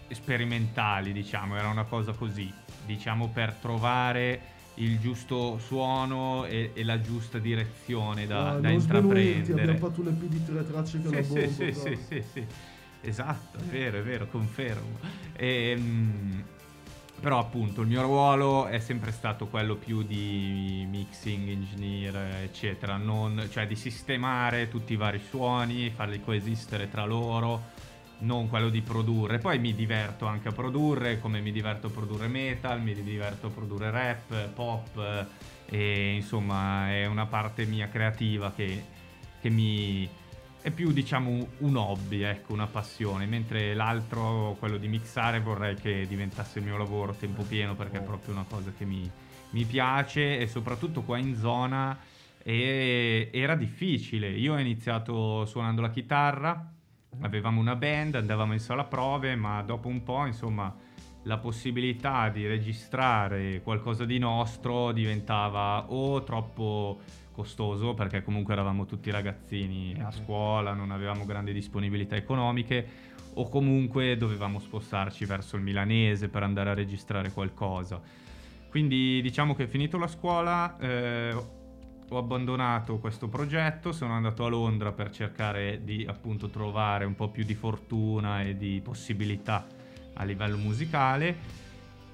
[0.09, 2.51] sperimentali diciamo, era una cosa così,
[2.85, 9.61] diciamo per trovare il giusto suono e, e la giusta direzione da, Ah, da intraprendere.
[9.61, 11.47] abbiamo fatto un EP di tre tracce che Sì, bomba.
[11.47, 11.95] sì, sì, però.
[11.95, 12.45] sì, sì, sì.
[13.01, 14.99] Esatto, è vero, è vero, confermo.
[15.33, 16.43] Ehm,
[17.21, 23.47] però appunto il mio ruolo è sempre stato quello più di mixing, engineer, eccetera, non-
[23.51, 27.61] cioè di sistemare tutti i vari suoni, farli coesistere tra loro,
[28.19, 29.37] non quello di produrre.
[29.37, 33.49] Poi mi diverto anche a produrre, come mi diverto a produrre metal, mi diverto a
[33.49, 35.27] produrre rap, pop,
[35.65, 38.83] e insomma è una parte mia creativa che,
[39.39, 40.09] che mi
[40.61, 45.75] è più diciamo un- un hobby, ecco, una passione, mentre l'altro, quello di mixare, vorrei
[45.75, 49.09] che diventasse il mio lavoro a tempo pieno perché è proprio una cosa che mi,
[49.51, 51.97] mi piace e soprattutto qua in zona
[52.43, 54.29] e- era difficile.
[54.29, 56.73] Io ho iniziato suonando la chitarra,
[57.21, 60.73] avevamo una band, andavamo in sala prove, ma dopo un po', insomma,
[61.23, 66.99] la possibilità di registrare qualcosa di nostro diventava o troppo
[67.31, 74.17] costoso perché comunque eravamo tutti ragazzini a scuola, non avevamo grandi disponibilità economiche o comunque
[74.17, 78.01] dovevamo spostarci verso il milanese per andare a registrare qualcosa.
[78.69, 81.35] Quindi diciamo che finito la scuola eh,
[82.09, 87.29] ho abbandonato questo progetto, sono andato a Londra per cercare di appunto trovare un po'
[87.29, 89.65] più di fortuna e di possibilità
[90.13, 91.67] a livello musicale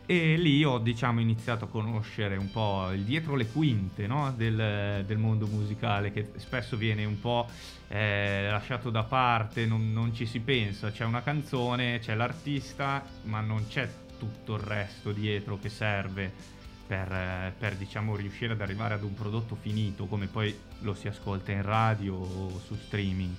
[0.05, 4.31] e lì ho diciamo iniziato a conoscere un po' il dietro le quinte no?
[4.35, 7.47] del, del mondo musicale che spesso viene un po'
[7.87, 13.39] eh, lasciato da parte, non, non ci si pensa, c'è una canzone, c'è l'artista ma
[13.39, 16.53] non c'è tutto il resto dietro che serve
[16.85, 21.51] per, per, diciamo riuscire ad arrivare ad un prodotto finito come poi lo si ascolta
[21.51, 23.33] in radio o su streaming.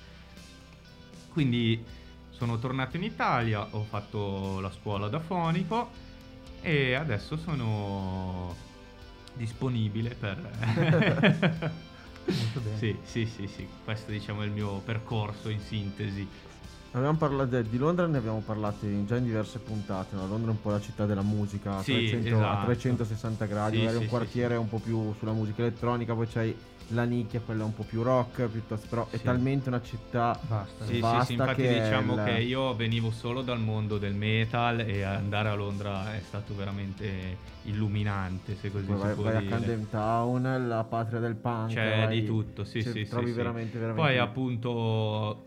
[1.32, 1.84] Quindi
[2.30, 5.90] sono tornato in Italia, ho fatto la scuola da fonico
[6.60, 8.54] e adesso sono
[9.34, 10.38] disponibile per...
[12.26, 12.76] Molto bene.
[12.76, 16.28] sì, sì, sì, sì, questo diciamo è il mio percorso in sintesi.
[16.96, 20.16] Abbiamo parlato di Londra, ne abbiamo parlato in- già in diverse puntate.
[20.16, 20.26] no?
[20.26, 22.64] Londra è un po' la città della musica a, Sì, 300 a esatto.
[22.64, 26.26] 360 gradi, Sì, magari sì, un sì, quartiere un po' più sulla musica elettronica, poi
[26.26, 26.56] c'hai
[26.90, 30.84] la nicchia, quella un po' più rock, piuttosto, però è talmente una città Basta.
[30.86, 34.14] Sì, sì, vasta sì, infatti che diciamo il- che io venivo solo dal mondo del
[34.14, 39.24] metal e andare a Londra è stato veramente illuminante, se così Poi si vai, può
[39.24, 39.42] vai a.
[39.42, 41.74] Camden Town, la patria del punk.
[41.74, 43.36] C'è vai- di tutto, sì, sì, sì, Trovi sì.
[43.36, 44.00] veramente, veramente.
[44.08, 45.45] Poi appunto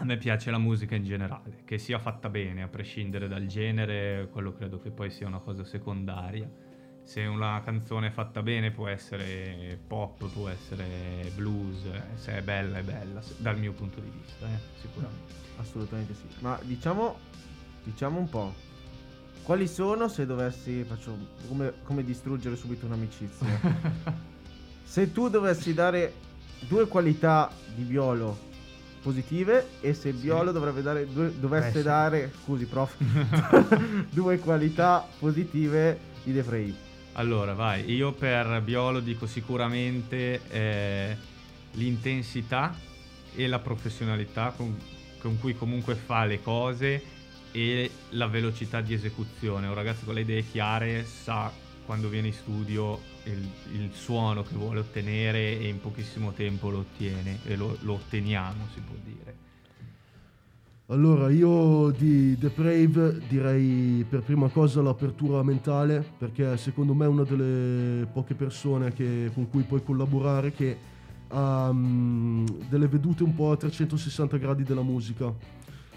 [0.00, 4.28] a me piace la musica in generale, che sia fatta bene, a prescindere dal genere,
[4.30, 6.48] quello credo che poi sia una cosa secondaria.
[7.02, 11.82] Se una canzone è fatta bene può essere pop, può essere blues,
[12.14, 15.32] se è bella è bella, dal mio punto di vista, eh, sicuramente.
[15.56, 16.26] Assolutamente sì.
[16.40, 17.18] Ma diciamo,
[17.82, 18.54] diciamo un po'.
[19.42, 20.84] Quali sono se dovessi.
[20.84, 21.16] Faccio
[21.48, 23.46] come, come distruggere subito un'amicizia.
[24.84, 26.12] se tu dovessi dare
[26.68, 28.47] due qualità di Biolo
[29.02, 31.82] positive e se il Biolo dovrebbe dare due, dovesse Eh, sì.
[31.82, 32.32] dare.
[32.44, 32.94] Scusi, prof.
[34.10, 36.74] due qualità positive di The Frey.
[37.14, 41.16] Allora, vai, io per Biolo dico sicuramente eh,
[41.72, 42.74] l'intensità
[43.34, 44.76] e la professionalità con,
[45.20, 47.02] con cui comunque fa le cose
[47.50, 49.66] e la velocità di esecuzione.
[49.66, 51.50] Un ragazzo con le idee chiare sa
[51.88, 56.80] quando viene in studio il, il suono che vuole ottenere e in pochissimo tempo lo
[56.80, 59.36] ottiene e lo, lo otteniamo, si può dire.
[60.88, 67.08] Allora, io di The Brave direi per prima cosa l'apertura mentale, perché secondo me è
[67.08, 70.76] una delle poche persone che- con cui puoi collaborare che
[71.28, 75.32] ha mm, delle vedute un po' a 360 gradi della musica.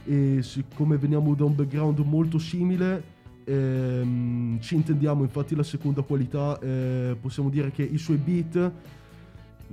[0.05, 6.59] E siccome veniamo da un background molto simile, ehm, ci intendiamo, infatti la seconda qualità,
[6.59, 8.71] eh, possiamo dire che i suoi beat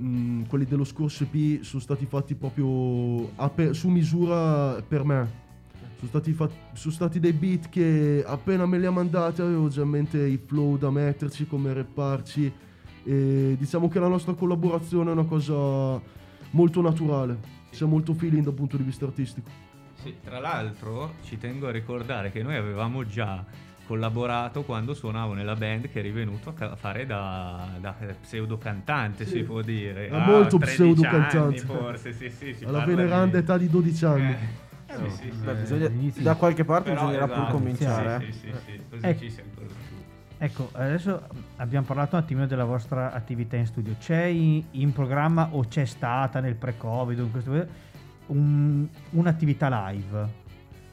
[0.01, 5.47] Mm, quelli dello scorso EP sono stati fatti proprio pe- su misura per me.
[5.97, 9.81] Sono stati, fat- sono stati dei beat che appena me li ha mandati avevo già
[9.81, 12.51] in mente i flow da metterci, come rapparci.
[13.03, 16.01] E diciamo che la nostra collaborazione è una cosa
[16.51, 17.37] molto naturale.
[17.71, 19.49] Siamo molto feeling dal punto di vista artistico.
[20.01, 23.43] Sì, tra l'altro ci tengo a ricordare che noi avevamo già
[23.85, 29.37] collaborato quando suonavo nella band che eri venuto a fare da, da pseudo cantante, Sì.
[29.37, 30.07] si può dire.
[30.09, 31.57] Da Ah, molto 13 pseudo cantante.
[31.59, 34.31] forse, sì, sì, Alla veneranda di- età di 12 anni.
[34.85, 35.59] Eh, eh, sì, sì, Beh, sì.
[35.75, 38.19] bisogna- da qualche parte Però, bisognerà pur esatto, cominciare.
[38.19, 38.31] Sì, eh.
[38.31, 39.23] sì, sì, sì, così Ecco.
[40.41, 43.95] Ecco, adesso abbiamo parlato un attimino della vostra attività in studio.
[43.99, 47.71] C'è in, in programma o c'è stata nel pre-Covid in questo periodo
[48.29, 50.47] un- un'attività live?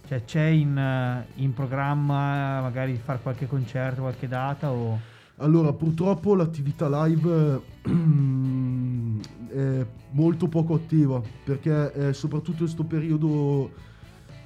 [0.09, 4.99] Cioè c'è in, in programma magari fare qualche concerto, qualche data o...
[5.38, 13.70] Allora, purtroppo l'attività live eh, è molto poco attiva perché eh, soprattutto in questo periodo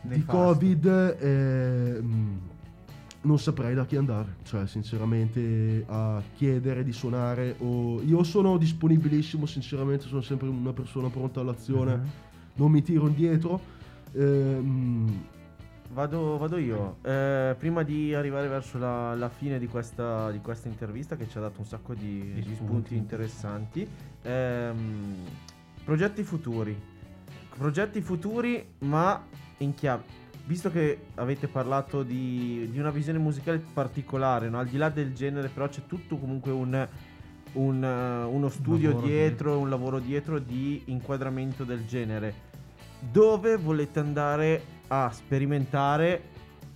[0.02, 0.32] di Nefasto.
[0.36, 0.86] Covid
[1.20, 2.02] eh,
[3.22, 9.44] non saprei da chi andare, cioè sinceramente a chiedere di suonare o io sono disponibilissimo,
[9.46, 12.08] sinceramente sono sempre una persona pronta all'azione, Mhm.
[12.60, 13.60] Non mi tiro indietro.
[14.12, 15.24] Ehm,
[15.92, 16.98] Vado, vado io.
[17.02, 21.36] Eh, prima di arrivare verso la, la fine di questa, di questa intervista, che ci
[21.36, 23.84] ha dato un sacco di, di spunti interessanti,
[24.22, 25.14] ehm,
[25.82, 26.80] progetti futuri.
[27.56, 29.20] Progetti futuri, ma
[29.58, 30.04] in chiave.
[30.44, 34.60] Visto che avete parlato di, di una visione musicale particolare, no?
[34.60, 36.86] al di là del genere, però c'è tutto comunque un,
[37.54, 42.49] un, eh, uno studio lavoro dietro, un lavoro dietro di inquadramento del genere.
[43.00, 46.28] Dove volete andare a sperimentare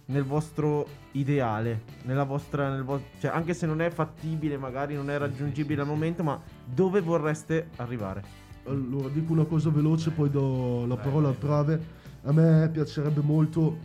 [0.07, 5.11] nel vostro ideale, nella vostra, nel vo- cioè anche se non è fattibile, magari non
[5.11, 8.23] è raggiungibile al momento, ma dove vorreste arrivare?
[8.67, 12.03] Allora, dico una cosa veloce, poi do la parola al Prave.
[12.23, 13.77] A me piacerebbe molto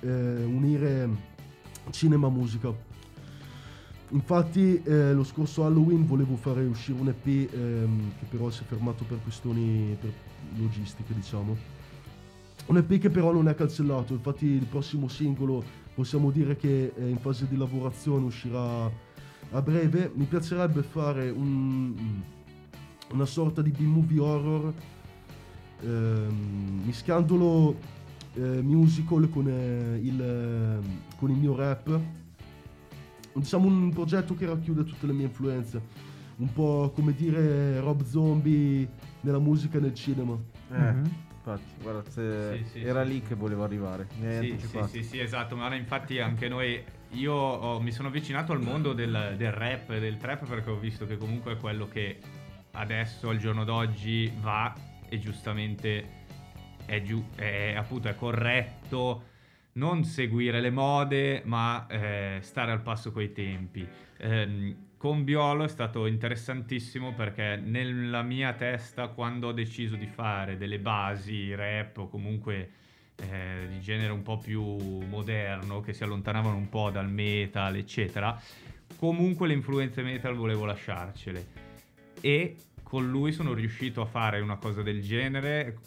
[0.00, 1.08] eh, unire
[1.90, 2.72] cinema e musica.
[4.10, 8.66] Infatti, eh, lo scorso Halloween volevo fare uscire un EP ehm, che però si è
[8.66, 10.12] fermato per questioni per
[10.56, 11.56] logistiche, diciamo.
[12.66, 17.04] Un EP che però non è cancellato, infatti il prossimo singolo possiamo dire che è
[17.04, 18.84] in fase di lavorazione, uscirà
[19.50, 20.12] a breve.
[20.14, 21.94] Mi piacerebbe fare un,
[23.12, 24.72] una sorta di B-movie horror
[25.82, 27.76] ehm, mischiandolo
[28.34, 31.98] eh, musical con, eh, il, ehm, con il mio rap.
[33.32, 35.80] Diciamo un progetto che racchiude tutte le mie influenze,
[36.36, 38.88] un po' come dire Rob Zombie
[39.20, 40.34] nella musica e nel cinema.
[40.72, 41.04] Eh, Mhm.
[41.36, 43.10] infatti, guarda, se- Sì, sì, era sì.
[43.12, 44.06] lì che volevo arrivare.
[44.18, 48.08] Mi Sì, sì, sì, sì, esatto, ma ora infatti anche noi, io ho- mi sono
[48.08, 51.56] avvicinato al mondo del, del rap e del trap perché ho visto che comunque è
[51.56, 52.18] quello che
[52.72, 54.72] adesso al giorno d'oggi va
[55.08, 56.18] e giustamente
[56.86, 59.24] è, giu- è appunto è corretto
[59.72, 63.86] non seguire le mode ma eh, stare al passo coi tempi.
[64.18, 70.58] Ehm, con Biolo è stato interessantissimo perché nella mia testa quando ho deciso di fare
[70.58, 72.70] delle basi rap o comunque
[73.16, 78.38] eh, di genere un po' più moderno che si allontanavano un po' dal metal eccetera
[78.96, 81.46] comunque le influenze metal volevo lasciarcele.
[82.20, 85.78] E con lui sono riuscito a fare una cosa del genere.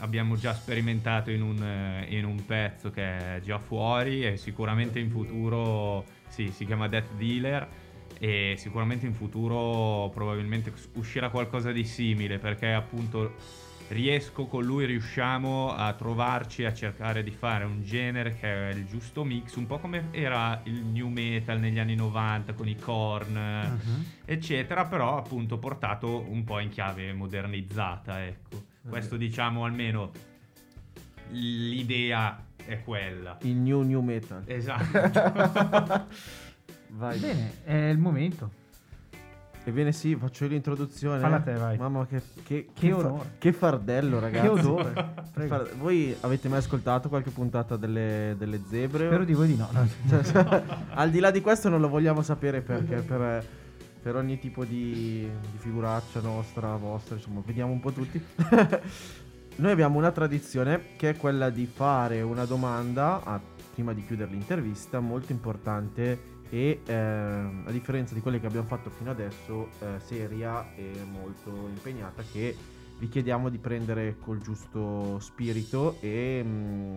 [0.00, 4.98] Abbiamo già sperimentato in un, eh, in un pezzo che è già fuori e sicuramente
[4.98, 7.86] in futuro sì, si chiama Death Dealer
[8.18, 13.34] e sicuramente in futuro probabilmente uscirà qualcosa di simile perché appunto
[13.88, 18.84] riesco con lui riusciamo a trovarci a cercare di fare un genere che è il
[18.86, 23.32] giusto mix un po' come era il new metal negli anni 90 con i corn
[23.36, 24.04] Mhm.
[24.26, 30.10] eccetera però appunto portato un po' in chiave modernizzata ecco questo diciamo almeno
[31.30, 34.42] l'idea è quella Il new new metal.
[34.46, 36.06] esatto
[36.90, 37.18] Vai.
[37.18, 38.50] Bene, è il momento.
[39.64, 41.20] Ebbene sì, faccio io l'introduzione.
[41.20, 41.76] Falla te, vai.
[41.76, 43.32] Mamma che, che, Che fa- onore.
[43.38, 44.46] che fardello ragazzi.
[44.46, 45.12] Che odore.
[45.32, 45.68] Prego.
[45.76, 49.06] Voi avete mai ascoltato qualche puntata delle, delle zebre?
[49.06, 49.68] Spero di voi di no.
[50.08, 50.62] Cioè,
[50.94, 53.44] Al di là di questo non lo vogliamo sapere perché per,
[54.00, 58.24] per ogni tipo di, di figuraccia nostra, vostra, insomma, vediamo un po' tutti.
[59.56, 63.40] Noi abbiamo una tradizione che è quella di fare una domanda a-
[63.74, 68.90] prima di chiudere l'intervista molto importante e ehm, a differenza di quelle che abbiamo fatto
[68.90, 72.56] fino adesso eh, seria e molto impegnata che
[72.98, 76.96] vi chiediamo di prendere col giusto spirito e mm,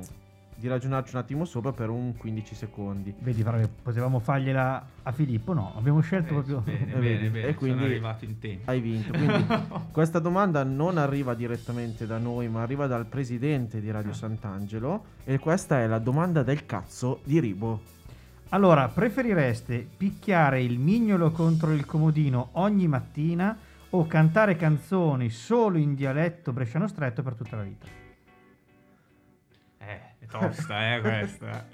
[0.62, 3.14] di ragionarci un attimo sopra per un 15 secondi.
[3.20, 6.60] Vedi, però, potevamo fargliela a Filippo, no, abbiamo scelto Eh, proprio...
[6.60, 7.30] bene, Eh, bene, vedi?
[7.30, 9.12] bene, E quindi sono arrivato in tempo Hai vinto.
[9.12, 9.45] Quindi
[9.91, 15.06] questa domanda non arriva direttamente da noi, ma arriva dal presidente di Radio Sant'Angelo.
[15.24, 17.99] E questa è la domanda del cazzo di Ribo.
[18.54, 23.58] Allora, preferireste picchiare il mignolo contro il comodino ogni mattina
[23.91, 27.86] o cantare canzoni solo in dialetto bresciano stretto per tutta la vita?
[29.78, 31.66] eh, è tosta eh questa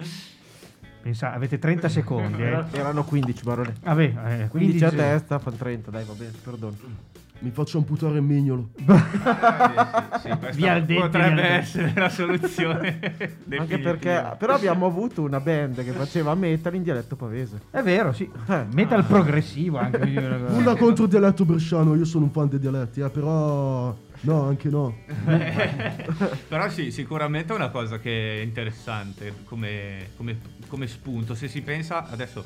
[1.00, 2.64] Pensa, avete 30 secondi, eh.
[2.72, 3.74] Erano 15 barone.
[3.80, 6.76] Vabbè, eh, 15 a se- testa, fa 30, dai, va bene, perdono.
[7.40, 8.70] Mi faccio amputare il mignolo.
[10.18, 12.98] Sì, sì, Via dente, potrebbe via essere la soluzione
[13.56, 17.60] Anche perché, però abbiamo avuto una band che faceva metal in dialetto pavese.
[17.70, 18.28] È vero, sì.
[18.48, 18.64] Eh.
[18.72, 19.98] Metal progressivo anche.
[19.98, 23.08] quindi una cosa- Nulla contro il dialetto bresciano, io sono un fan dei dialetti, eh,
[23.10, 23.94] però...
[24.22, 24.96] No, anche no.
[26.48, 31.34] Però sì, sicuramente è una cosa che è interessante come, come- come spunto.
[31.36, 32.44] Se si pensa adesso,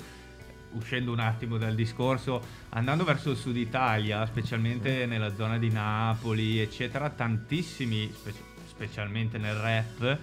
[0.72, 6.58] uscendo un attimo dal discorso, andando verso il sud Italia, specialmente nella zona di Napoli,
[6.58, 8.34] eccetera, tantissimi, spe-
[8.66, 10.18] specialmente nel rap,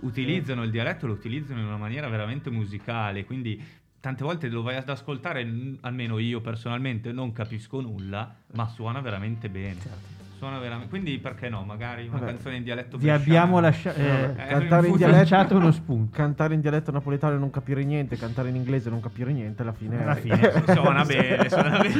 [0.00, 3.62] utilizzano il dialetto, lo utilizzano in una maniera veramente musicale, quindi
[4.00, 9.48] tante volte lo vai ad ascoltare, almeno io personalmente non capisco nulla, ma suona veramente
[9.48, 10.17] bene.
[10.38, 11.64] Suona veramente, quindi perché no?
[11.64, 12.30] Magari una Vabbè.
[12.34, 13.22] canzone in dialetto Vi bresciano.
[13.22, 16.16] abbiamo lascia- Eh, eh, Eh, cantare in dialetto uno spunto.
[16.16, 19.62] Cantare in dialetto napoletano e non capire niente, cantare in inglese e non capire niente,
[19.62, 20.38] alla fine, Alla fine.
[20.72, 21.94] Suona bene, suona bene.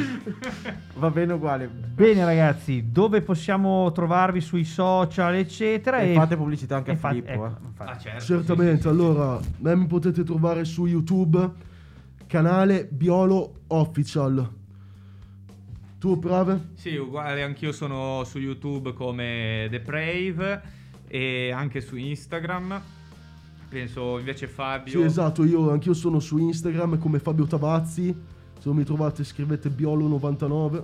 [0.95, 1.67] va bene uguale.
[1.67, 5.99] Bene ragazzi, dove possiamo trovarvi sui social eccetera?
[5.99, 7.83] E fate pubblicità anche a e fa- Filippo, ecco, eh.
[7.83, 11.49] Ah, certo, Certamente, allora, me mi potete trovare su YouTube,
[12.25, 14.49] canale Biolo Official.
[15.99, 16.69] Tu, Prave?
[16.75, 20.61] Sì, uguale, anch'io sono su YouTube come The Brave
[21.07, 22.81] e anche su Instagram.
[23.67, 24.91] Penso invece Fabio.
[24.91, 28.15] Sì, esatto, io anch'io sono su Instagram come Fabio Tavazzi.
[28.57, 30.81] Se non mi trovate scrivete Biolo99.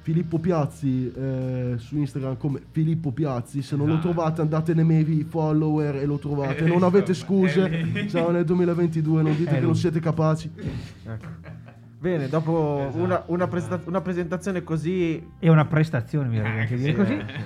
[0.00, 3.60] Filippo Piazzi eh, su Instagram come Filippo Piazzi.
[3.62, 4.12] Se non lo Esatto.
[4.12, 6.64] trovate andate nei miei follower e lo trovate.
[6.64, 8.06] Non avete scuse.
[8.08, 10.48] Siamo nel 2022, non dite che non siete capaci.
[11.04, 11.65] Ecco.
[11.98, 13.02] Bene, dopo Esatto.
[13.02, 17.12] una, una presenta- una presentazione così È una prestazione, mi Eh, anche dire sì, così.
[17.14, 17.44] eh.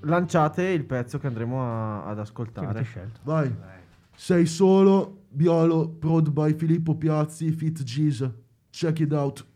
[0.00, 2.82] lanciate il pezzo che andremo a- ad ascoltare.
[2.82, 3.20] scelto?
[3.24, 3.54] Vai.
[4.14, 8.28] Sei solo, Biolo, prod by Filippo Piazzi, Fit G's.
[8.70, 9.46] Check it out.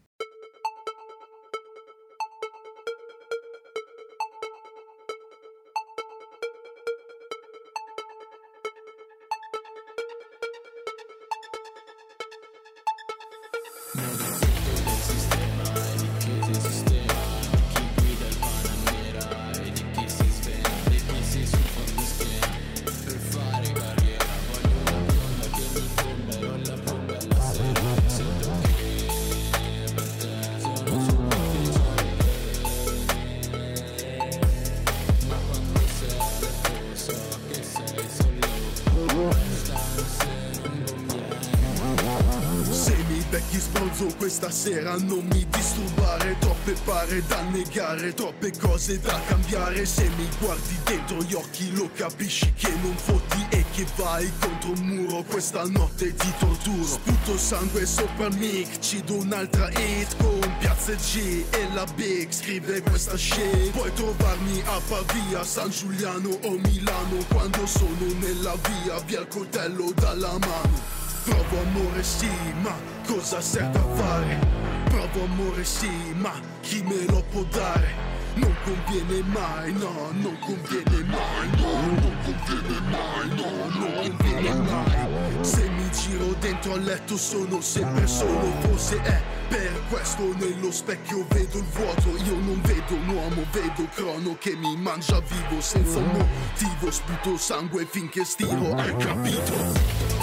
[44.37, 49.87] Sbronzo questa sera non mi disturbare Troppe pare da negare, troppe cose da cambiare.
[49.87, 54.70] Se mi guardi dentro gli occhi lo capisci che non fotti E che vai contro
[54.70, 55.22] un muro.
[55.22, 56.84] Questa notte ti torturo.
[56.84, 62.30] Sputo sangue sopra il mic, ci do un'altra hit Con Piazza G e la Big
[62.30, 63.70] scrive questa shit.
[63.70, 69.93] Puoi trovarmi a Pavia, San Giuliano o Milano Quando sono nella via, via il coltello
[69.95, 70.95] dalla mano.
[71.24, 72.30] Provo amore sì,
[72.61, 74.38] ma cosa serve a fare?
[74.84, 78.14] Provo amore sì, ma chi me lo può dare?
[78.34, 85.44] Non conviene mai, no, non conviene mai, no, non conviene mai, no, non conviene mai.
[85.44, 91.24] Se mi giro dentro al letto sono sempre solo, forse è per questo nello specchio
[91.28, 95.98] vedo il vuoto, io non vedo un uomo, vedo crono che mi mangia vivo senza
[95.98, 100.15] un motivo, sputo sangue finché stiro, hai capito?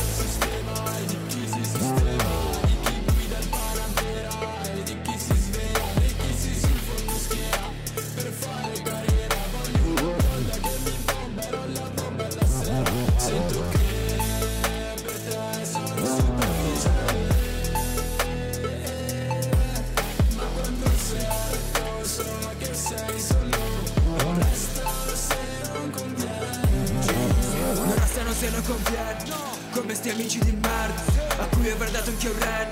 [30.24, 32.72] Amici di merda A cui avrei dato anche un ren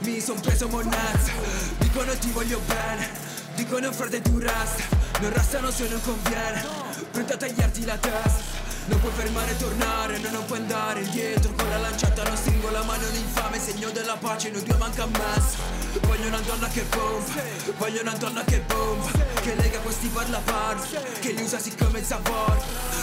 [0.00, 1.32] Mi son preso monnezza
[1.78, 3.08] Dicono ti voglio bene.
[3.54, 4.82] Dicono frate tu resta
[5.20, 6.64] Non restano se non conviene.
[7.10, 8.64] Pronto a tagliarti la testa.
[8.86, 11.52] Non puoi fermare e tornare, no, non puoi andare indietro.
[11.52, 15.75] Con la lanciata non stringo la mano l'infame Segno della pace, noi due manca messa
[16.00, 17.42] Voglio una donna che bomba.
[17.78, 19.10] Voglio una donna che bomba.
[19.40, 22.60] Che lega questi per la parte Che li usa siccome sapore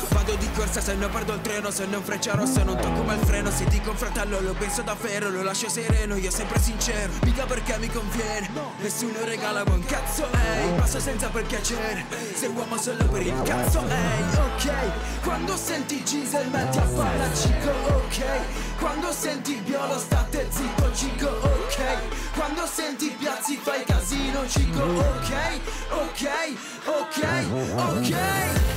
[0.10, 3.18] Vado di corsa se non perdo il treno Se non freccia rossa non tocco mai
[3.18, 3.50] il freno.
[3.50, 7.14] Se dico un fratello lo penso davvero Lo lascio sereno, io sempre sincero.
[7.24, 8.50] Mica perché mi conviene.
[8.80, 10.74] Nessuno regala buon cazzo, ehi.
[10.76, 12.06] Passo senza per piacere.
[12.36, 14.24] Sei uomo solo per il cazzo, ehi.
[14.38, 21.28] Ok Quando senti Giselle metti a farla cico, ok Quando senti Biolo state zitto, cico,
[21.28, 22.34] ok.
[22.36, 25.60] Quando senti Piazzi fai casino, cico, ok.
[25.90, 26.30] Ok,
[26.86, 27.24] ok,
[27.76, 28.74] ok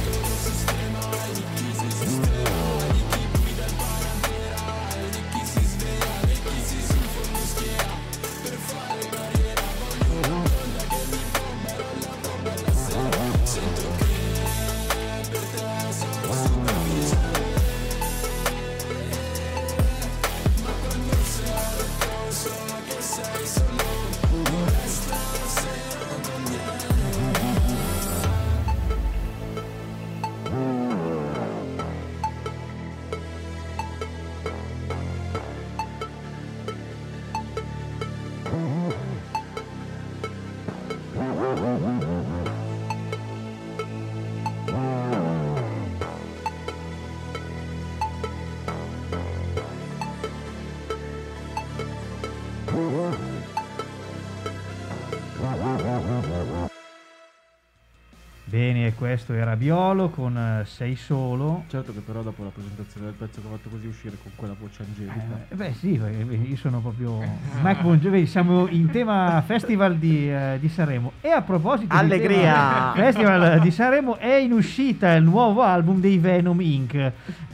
[58.95, 61.65] Questo era Biolo con eh, Sei solo.
[61.69, 64.55] Certo che però dopo la presentazione del pezzo che ho fatto così uscire con quella
[64.59, 65.47] voce angelica.
[65.49, 67.19] Eh, beh sì, perché io sono proprio
[67.63, 72.01] Mike Bon Jovi, siamo in tema Festival di, eh, di Sanremo e a proposito di
[72.01, 72.93] Allegria!
[72.93, 77.13] tema Festival di Sanremo è in uscita il nuovo album dei Venom Inc.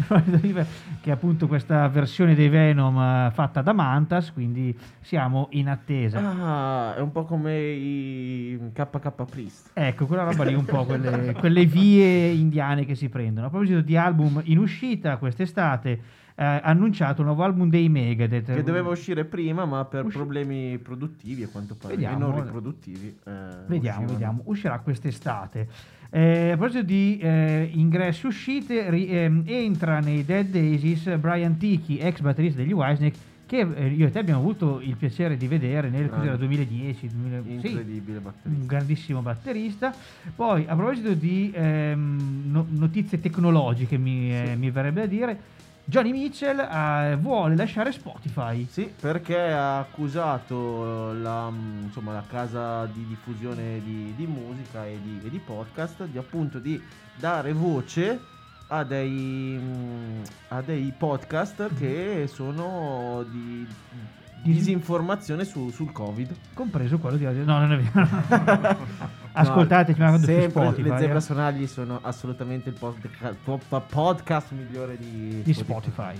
[1.02, 6.20] che è appunto questa versione dei Venom eh, fatta da Mantas, quindi siamo in attesa.
[6.20, 9.70] Ah, è un po' come i KK Priest.
[9.74, 13.48] Ecco, quella roba lì un po' quelle, quelle vie indiane che si prendono.
[13.48, 15.90] A proposito di album in uscita quest'estate,
[16.36, 18.54] eh, annunciato un nuovo album dei Megadeth.
[18.54, 22.14] Che doveva uscire prima, ma per Usci- problemi produttivi, a quanto pare, Vediamo.
[22.14, 23.08] e non riproduttivi.
[23.24, 23.30] eh,
[23.66, 24.06] Vediamo, uscivano.
[24.06, 24.40] vediamo.
[24.44, 25.68] Uscirà quest'estate.
[26.14, 31.96] Eh, a proposito di eh, ingressi uscite, ri- ehm, entra nei Dead Daisies Brian Tichy,
[31.96, 35.88] ex batterista degli Wisneck, che eh, io e te abbiamo avuto il piacere di vedere
[35.88, 36.16] nel Grande.
[36.16, 38.60] cos'era, 2010, 2000 sì, Incredibile batterista.
[38.60, 39.94] un grandissimo batterista.
[40.36, 45.38] Poi, a proposito di ehm, no- notizie tecnologiche, mi, eh, mi verrebbe a dire,
[45.92, 48.66] Johnny Mitchell eh, vuole lasciare Spotify.
[48.66, 54.98] Sì, perché ha accusato la, mm, insomma, la casa di diffusione di, di musica e
[55.02, 56.82] di, e di podcast di appunto di
[57.14, 58.18] dare voce
[58.68, 63.66] a dei, mm, a dei podcast che sono di
[64.44, 66.34] disinformazione su- sul Covid.
[66.54, 69.20] Compreso quello di No, non è vero.
[69.32, 70.88] Ascoltateci ma su sempre Spotify.
[70.88, 70.98] le eh.
[70.98, 76.14] zebra sonagli sono assolutamente il podca- po- po- podcast migliore di, Di Spotify.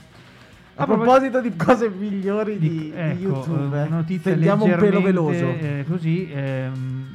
[0.76, 5.02] A proposito di cose migliori di, di Ecco, YouTube, eh, eh, notizia stendiamo un pelo
[5.02, 5.44] veloso.
[5.44, 7.06] eh, così, ehm,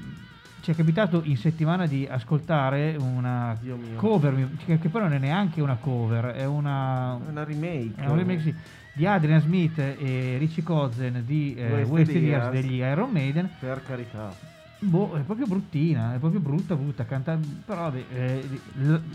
[0.61, 3.57] ci è capitato in settimana di ascoltare una
[3.95, 7.93] cover, che, che poi non è neanche una cover, è una, Una remake.
[7.95, 8.53] è un remake sì,
[8.93, 12.49] di Adrian Smith e Richie Kotzen di eh, Wasted Years.
[12.51, 13.49] degli Iron Maiden.
[13.59, 14.55] Per carità.
[14.79, 17.05] Boh, è proprio bruttina, è proprio brutta, brutta.
[17.05, 17.39] Canta...
[17.65, 18.47] Però vabbè, eh,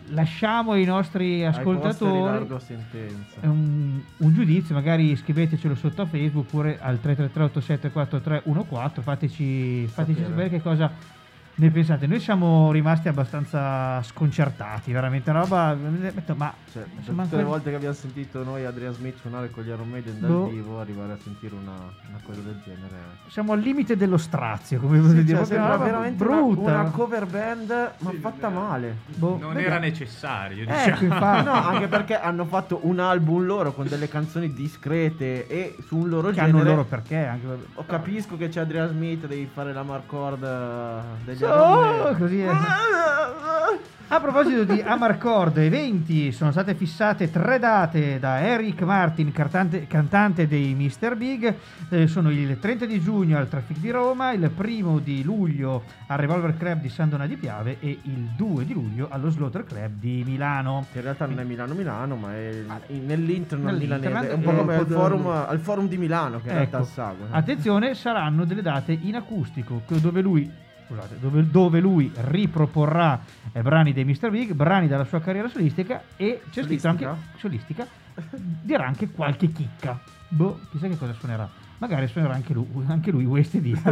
[0.09, 3.41] lasciamo ai nostri ascoltatori largo sentenza.
[3.41, 10.29] è un, un giudizio, magari scrivetecelo sotto a Facebook oppure al 333-874314, fateci, fateci Sapere.
[10.29, 10.91] sapere che cosa
[11.55, 12.07] ne pensate.
[12.07, 15.75] Noi siamo rimasti abbastanza sconcertati, veramente una roba...
[16.35, 19.69] Ma Cioè, tutte le ancora- volte che abbiamo sentito noi Adrian Smith suonare con gli
[19.69, 20.49] Iron Maiden dal Boh.
[20.49, 22.97] vivo, arrivare a sentire una, una cosa del genere.
[23.29, 25.39] siamo al limite dello strazio, come potete Sì, dire.
[25.39, 26.61] cioè, proprio sembra veramente brutta.
[26.71, 28.97] una, una cover band, ma fatta male.
[29.15, 29.59] Boh, Non vediamo.
[29.59, 31.03] era necessario, Ecco, diciamo.
[31.03, 31.45] infatti.
[31.45, 36.09] No, anche perché hanno fatto un album loro con delle canzoni discrete e su un
[36.09, 36.51] loro che genere.
[36.59, 41.25] hanno loro perché anche Oh, capisco che c'è Adrian Smith, devi fare la marcord eh,
[41.25, 42.17] degli Iron Maiden.
[42.19, 42.51] così è.
[44.09, 50.47] A proposito di Amarcord, eventi, sono state fissate tre date da Eric Martin, cantante, cantante
[50.47, 51.17] dei Mr.
[51.17, 51.55] Big.
[51.89, 56.19] Eh, sono il 30 di giugno al Traffic di Roma, il primo di luglio al
[56.19, 59.93] Revolver Club di San Donà di Piave e il 2 di luglio allo Slaughter Club
[59.99, 60.85] di Milano.
[60.93, 62.51] Che in realtà non è Milano-Milano, ma è
[62.89, 64.29] in- nell'internet milanese.
[64.29, 65.03] È un po' eh, come al moderno.
[65.03, 67.27] forum, al forum di Milano, che in realtà Ecco, segue.
[67.31, 70.51] attenzione, saranno delle date in acustico dove lui,
[70.93, 73.21] scusate, dove, dove lui riproporrà
[73.53, 74.31] eh, brani dei Mr.
[74.31, 77.87] Big, brani dalla sua carriera solistica e c'è scritto anche solistica,
[78.63, 79.99] dirà anche qualche chicca.
[80.29, 81.49] Boh, chissà che cosa suonerà.
[81.79, 83.25] Magari suonerà anche lui, anche lui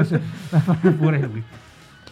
[0.50, 1.42] la farà pure lui.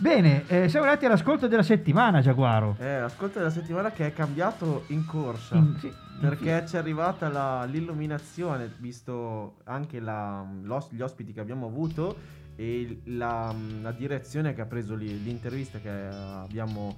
[0.01, 2.77] Bene, eh, siamo arrivati all'ascolto della settimana, Giaguaro.
[2.79, 5.57] Eh, ascolta della settimana che è cambiato in corsa.
[5.57, 10.45] In- sì, perché ci è arrivata la- l'illuminazione, visto anche la-
[10.91, 12.17] gli ospiti che abbiamo avuto
[12.61, 16.97] e la, la direzione che ha preso l'intervista che abbiamo,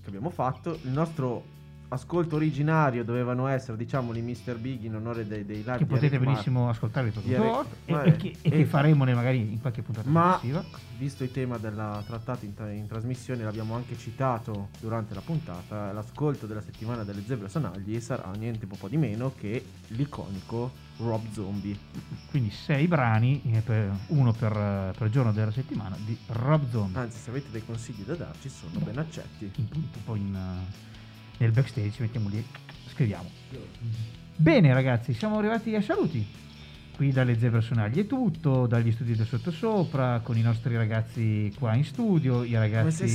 [0.00, 0.78] che abbiamo fatto.
[0.84, 1.42] Il nostro
[1.92, 4.56] ascolto originario dovevano essere, diciamoli, Mr.
[4.58, 8.36] Big in onore dei, dei live che potete benissimo ascoltare tutto Eric- e, e che,
[8.42, 10.64] e che faremo magari in qualche puntata Ma successiva.
[10.98, 16.46] visto il tema della trattata in, in trasmissione, l'abbiamo anche citato durante la puntata, l'ascolto
[16.46, 21.76] della settimana delle zebre sonagli sarà niente po' di meno che l'iconico Rob Zombie.
[22.30, 26.98] Quindi sei brani, eh, uno per, per giorno della settimana, di Rob Zombie.
[26.98, 29.50] Anzi, se avete dei consigli da darci, sono ben accetti.
[29.56, 30.90] In punto, poi in, eh,
[31.38, 32.44] nel backstage mettiamo lì,
[32.92, 33.28] scriviamo.
[34.36, 36.26] Bene ragazzi, siamo arrivati ai saluti.
[36.94, 41.74] Qui dalle zebre sonagli è tutto, dagli studi del sottosopra, con i nostri ragazzi qua
[41.74, 43.06] in studio, i ragazzi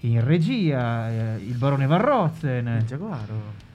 [0.00, 3.66] in regia, eh, il barone Van Rozen, Il Giaguaro.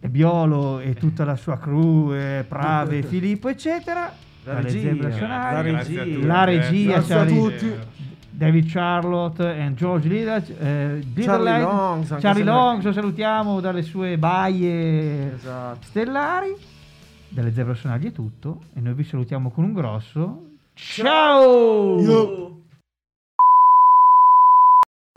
[0.00, 4.12] e Biolo e tutta la sua crew, eh, Prave, Filippo, eccetera.
[4.44, 4.94] La regia,
[5.26, 6.04] la regia.
[6.26, 7.72] La regia, Grazie a Charlie- tutti.
[8.40, 14.16] David Charlotte e George Lidach, eh, Charlie Longs, anche Charlie Longs, lo salutiamo dalle sue
[14.16, 15.80] baie Esatto.
[15.82, 16.56] stellari.
[17.28, 22.49] Dalle zebre sonagli è tutto e noi vi salutiamo con un grosso Ciao!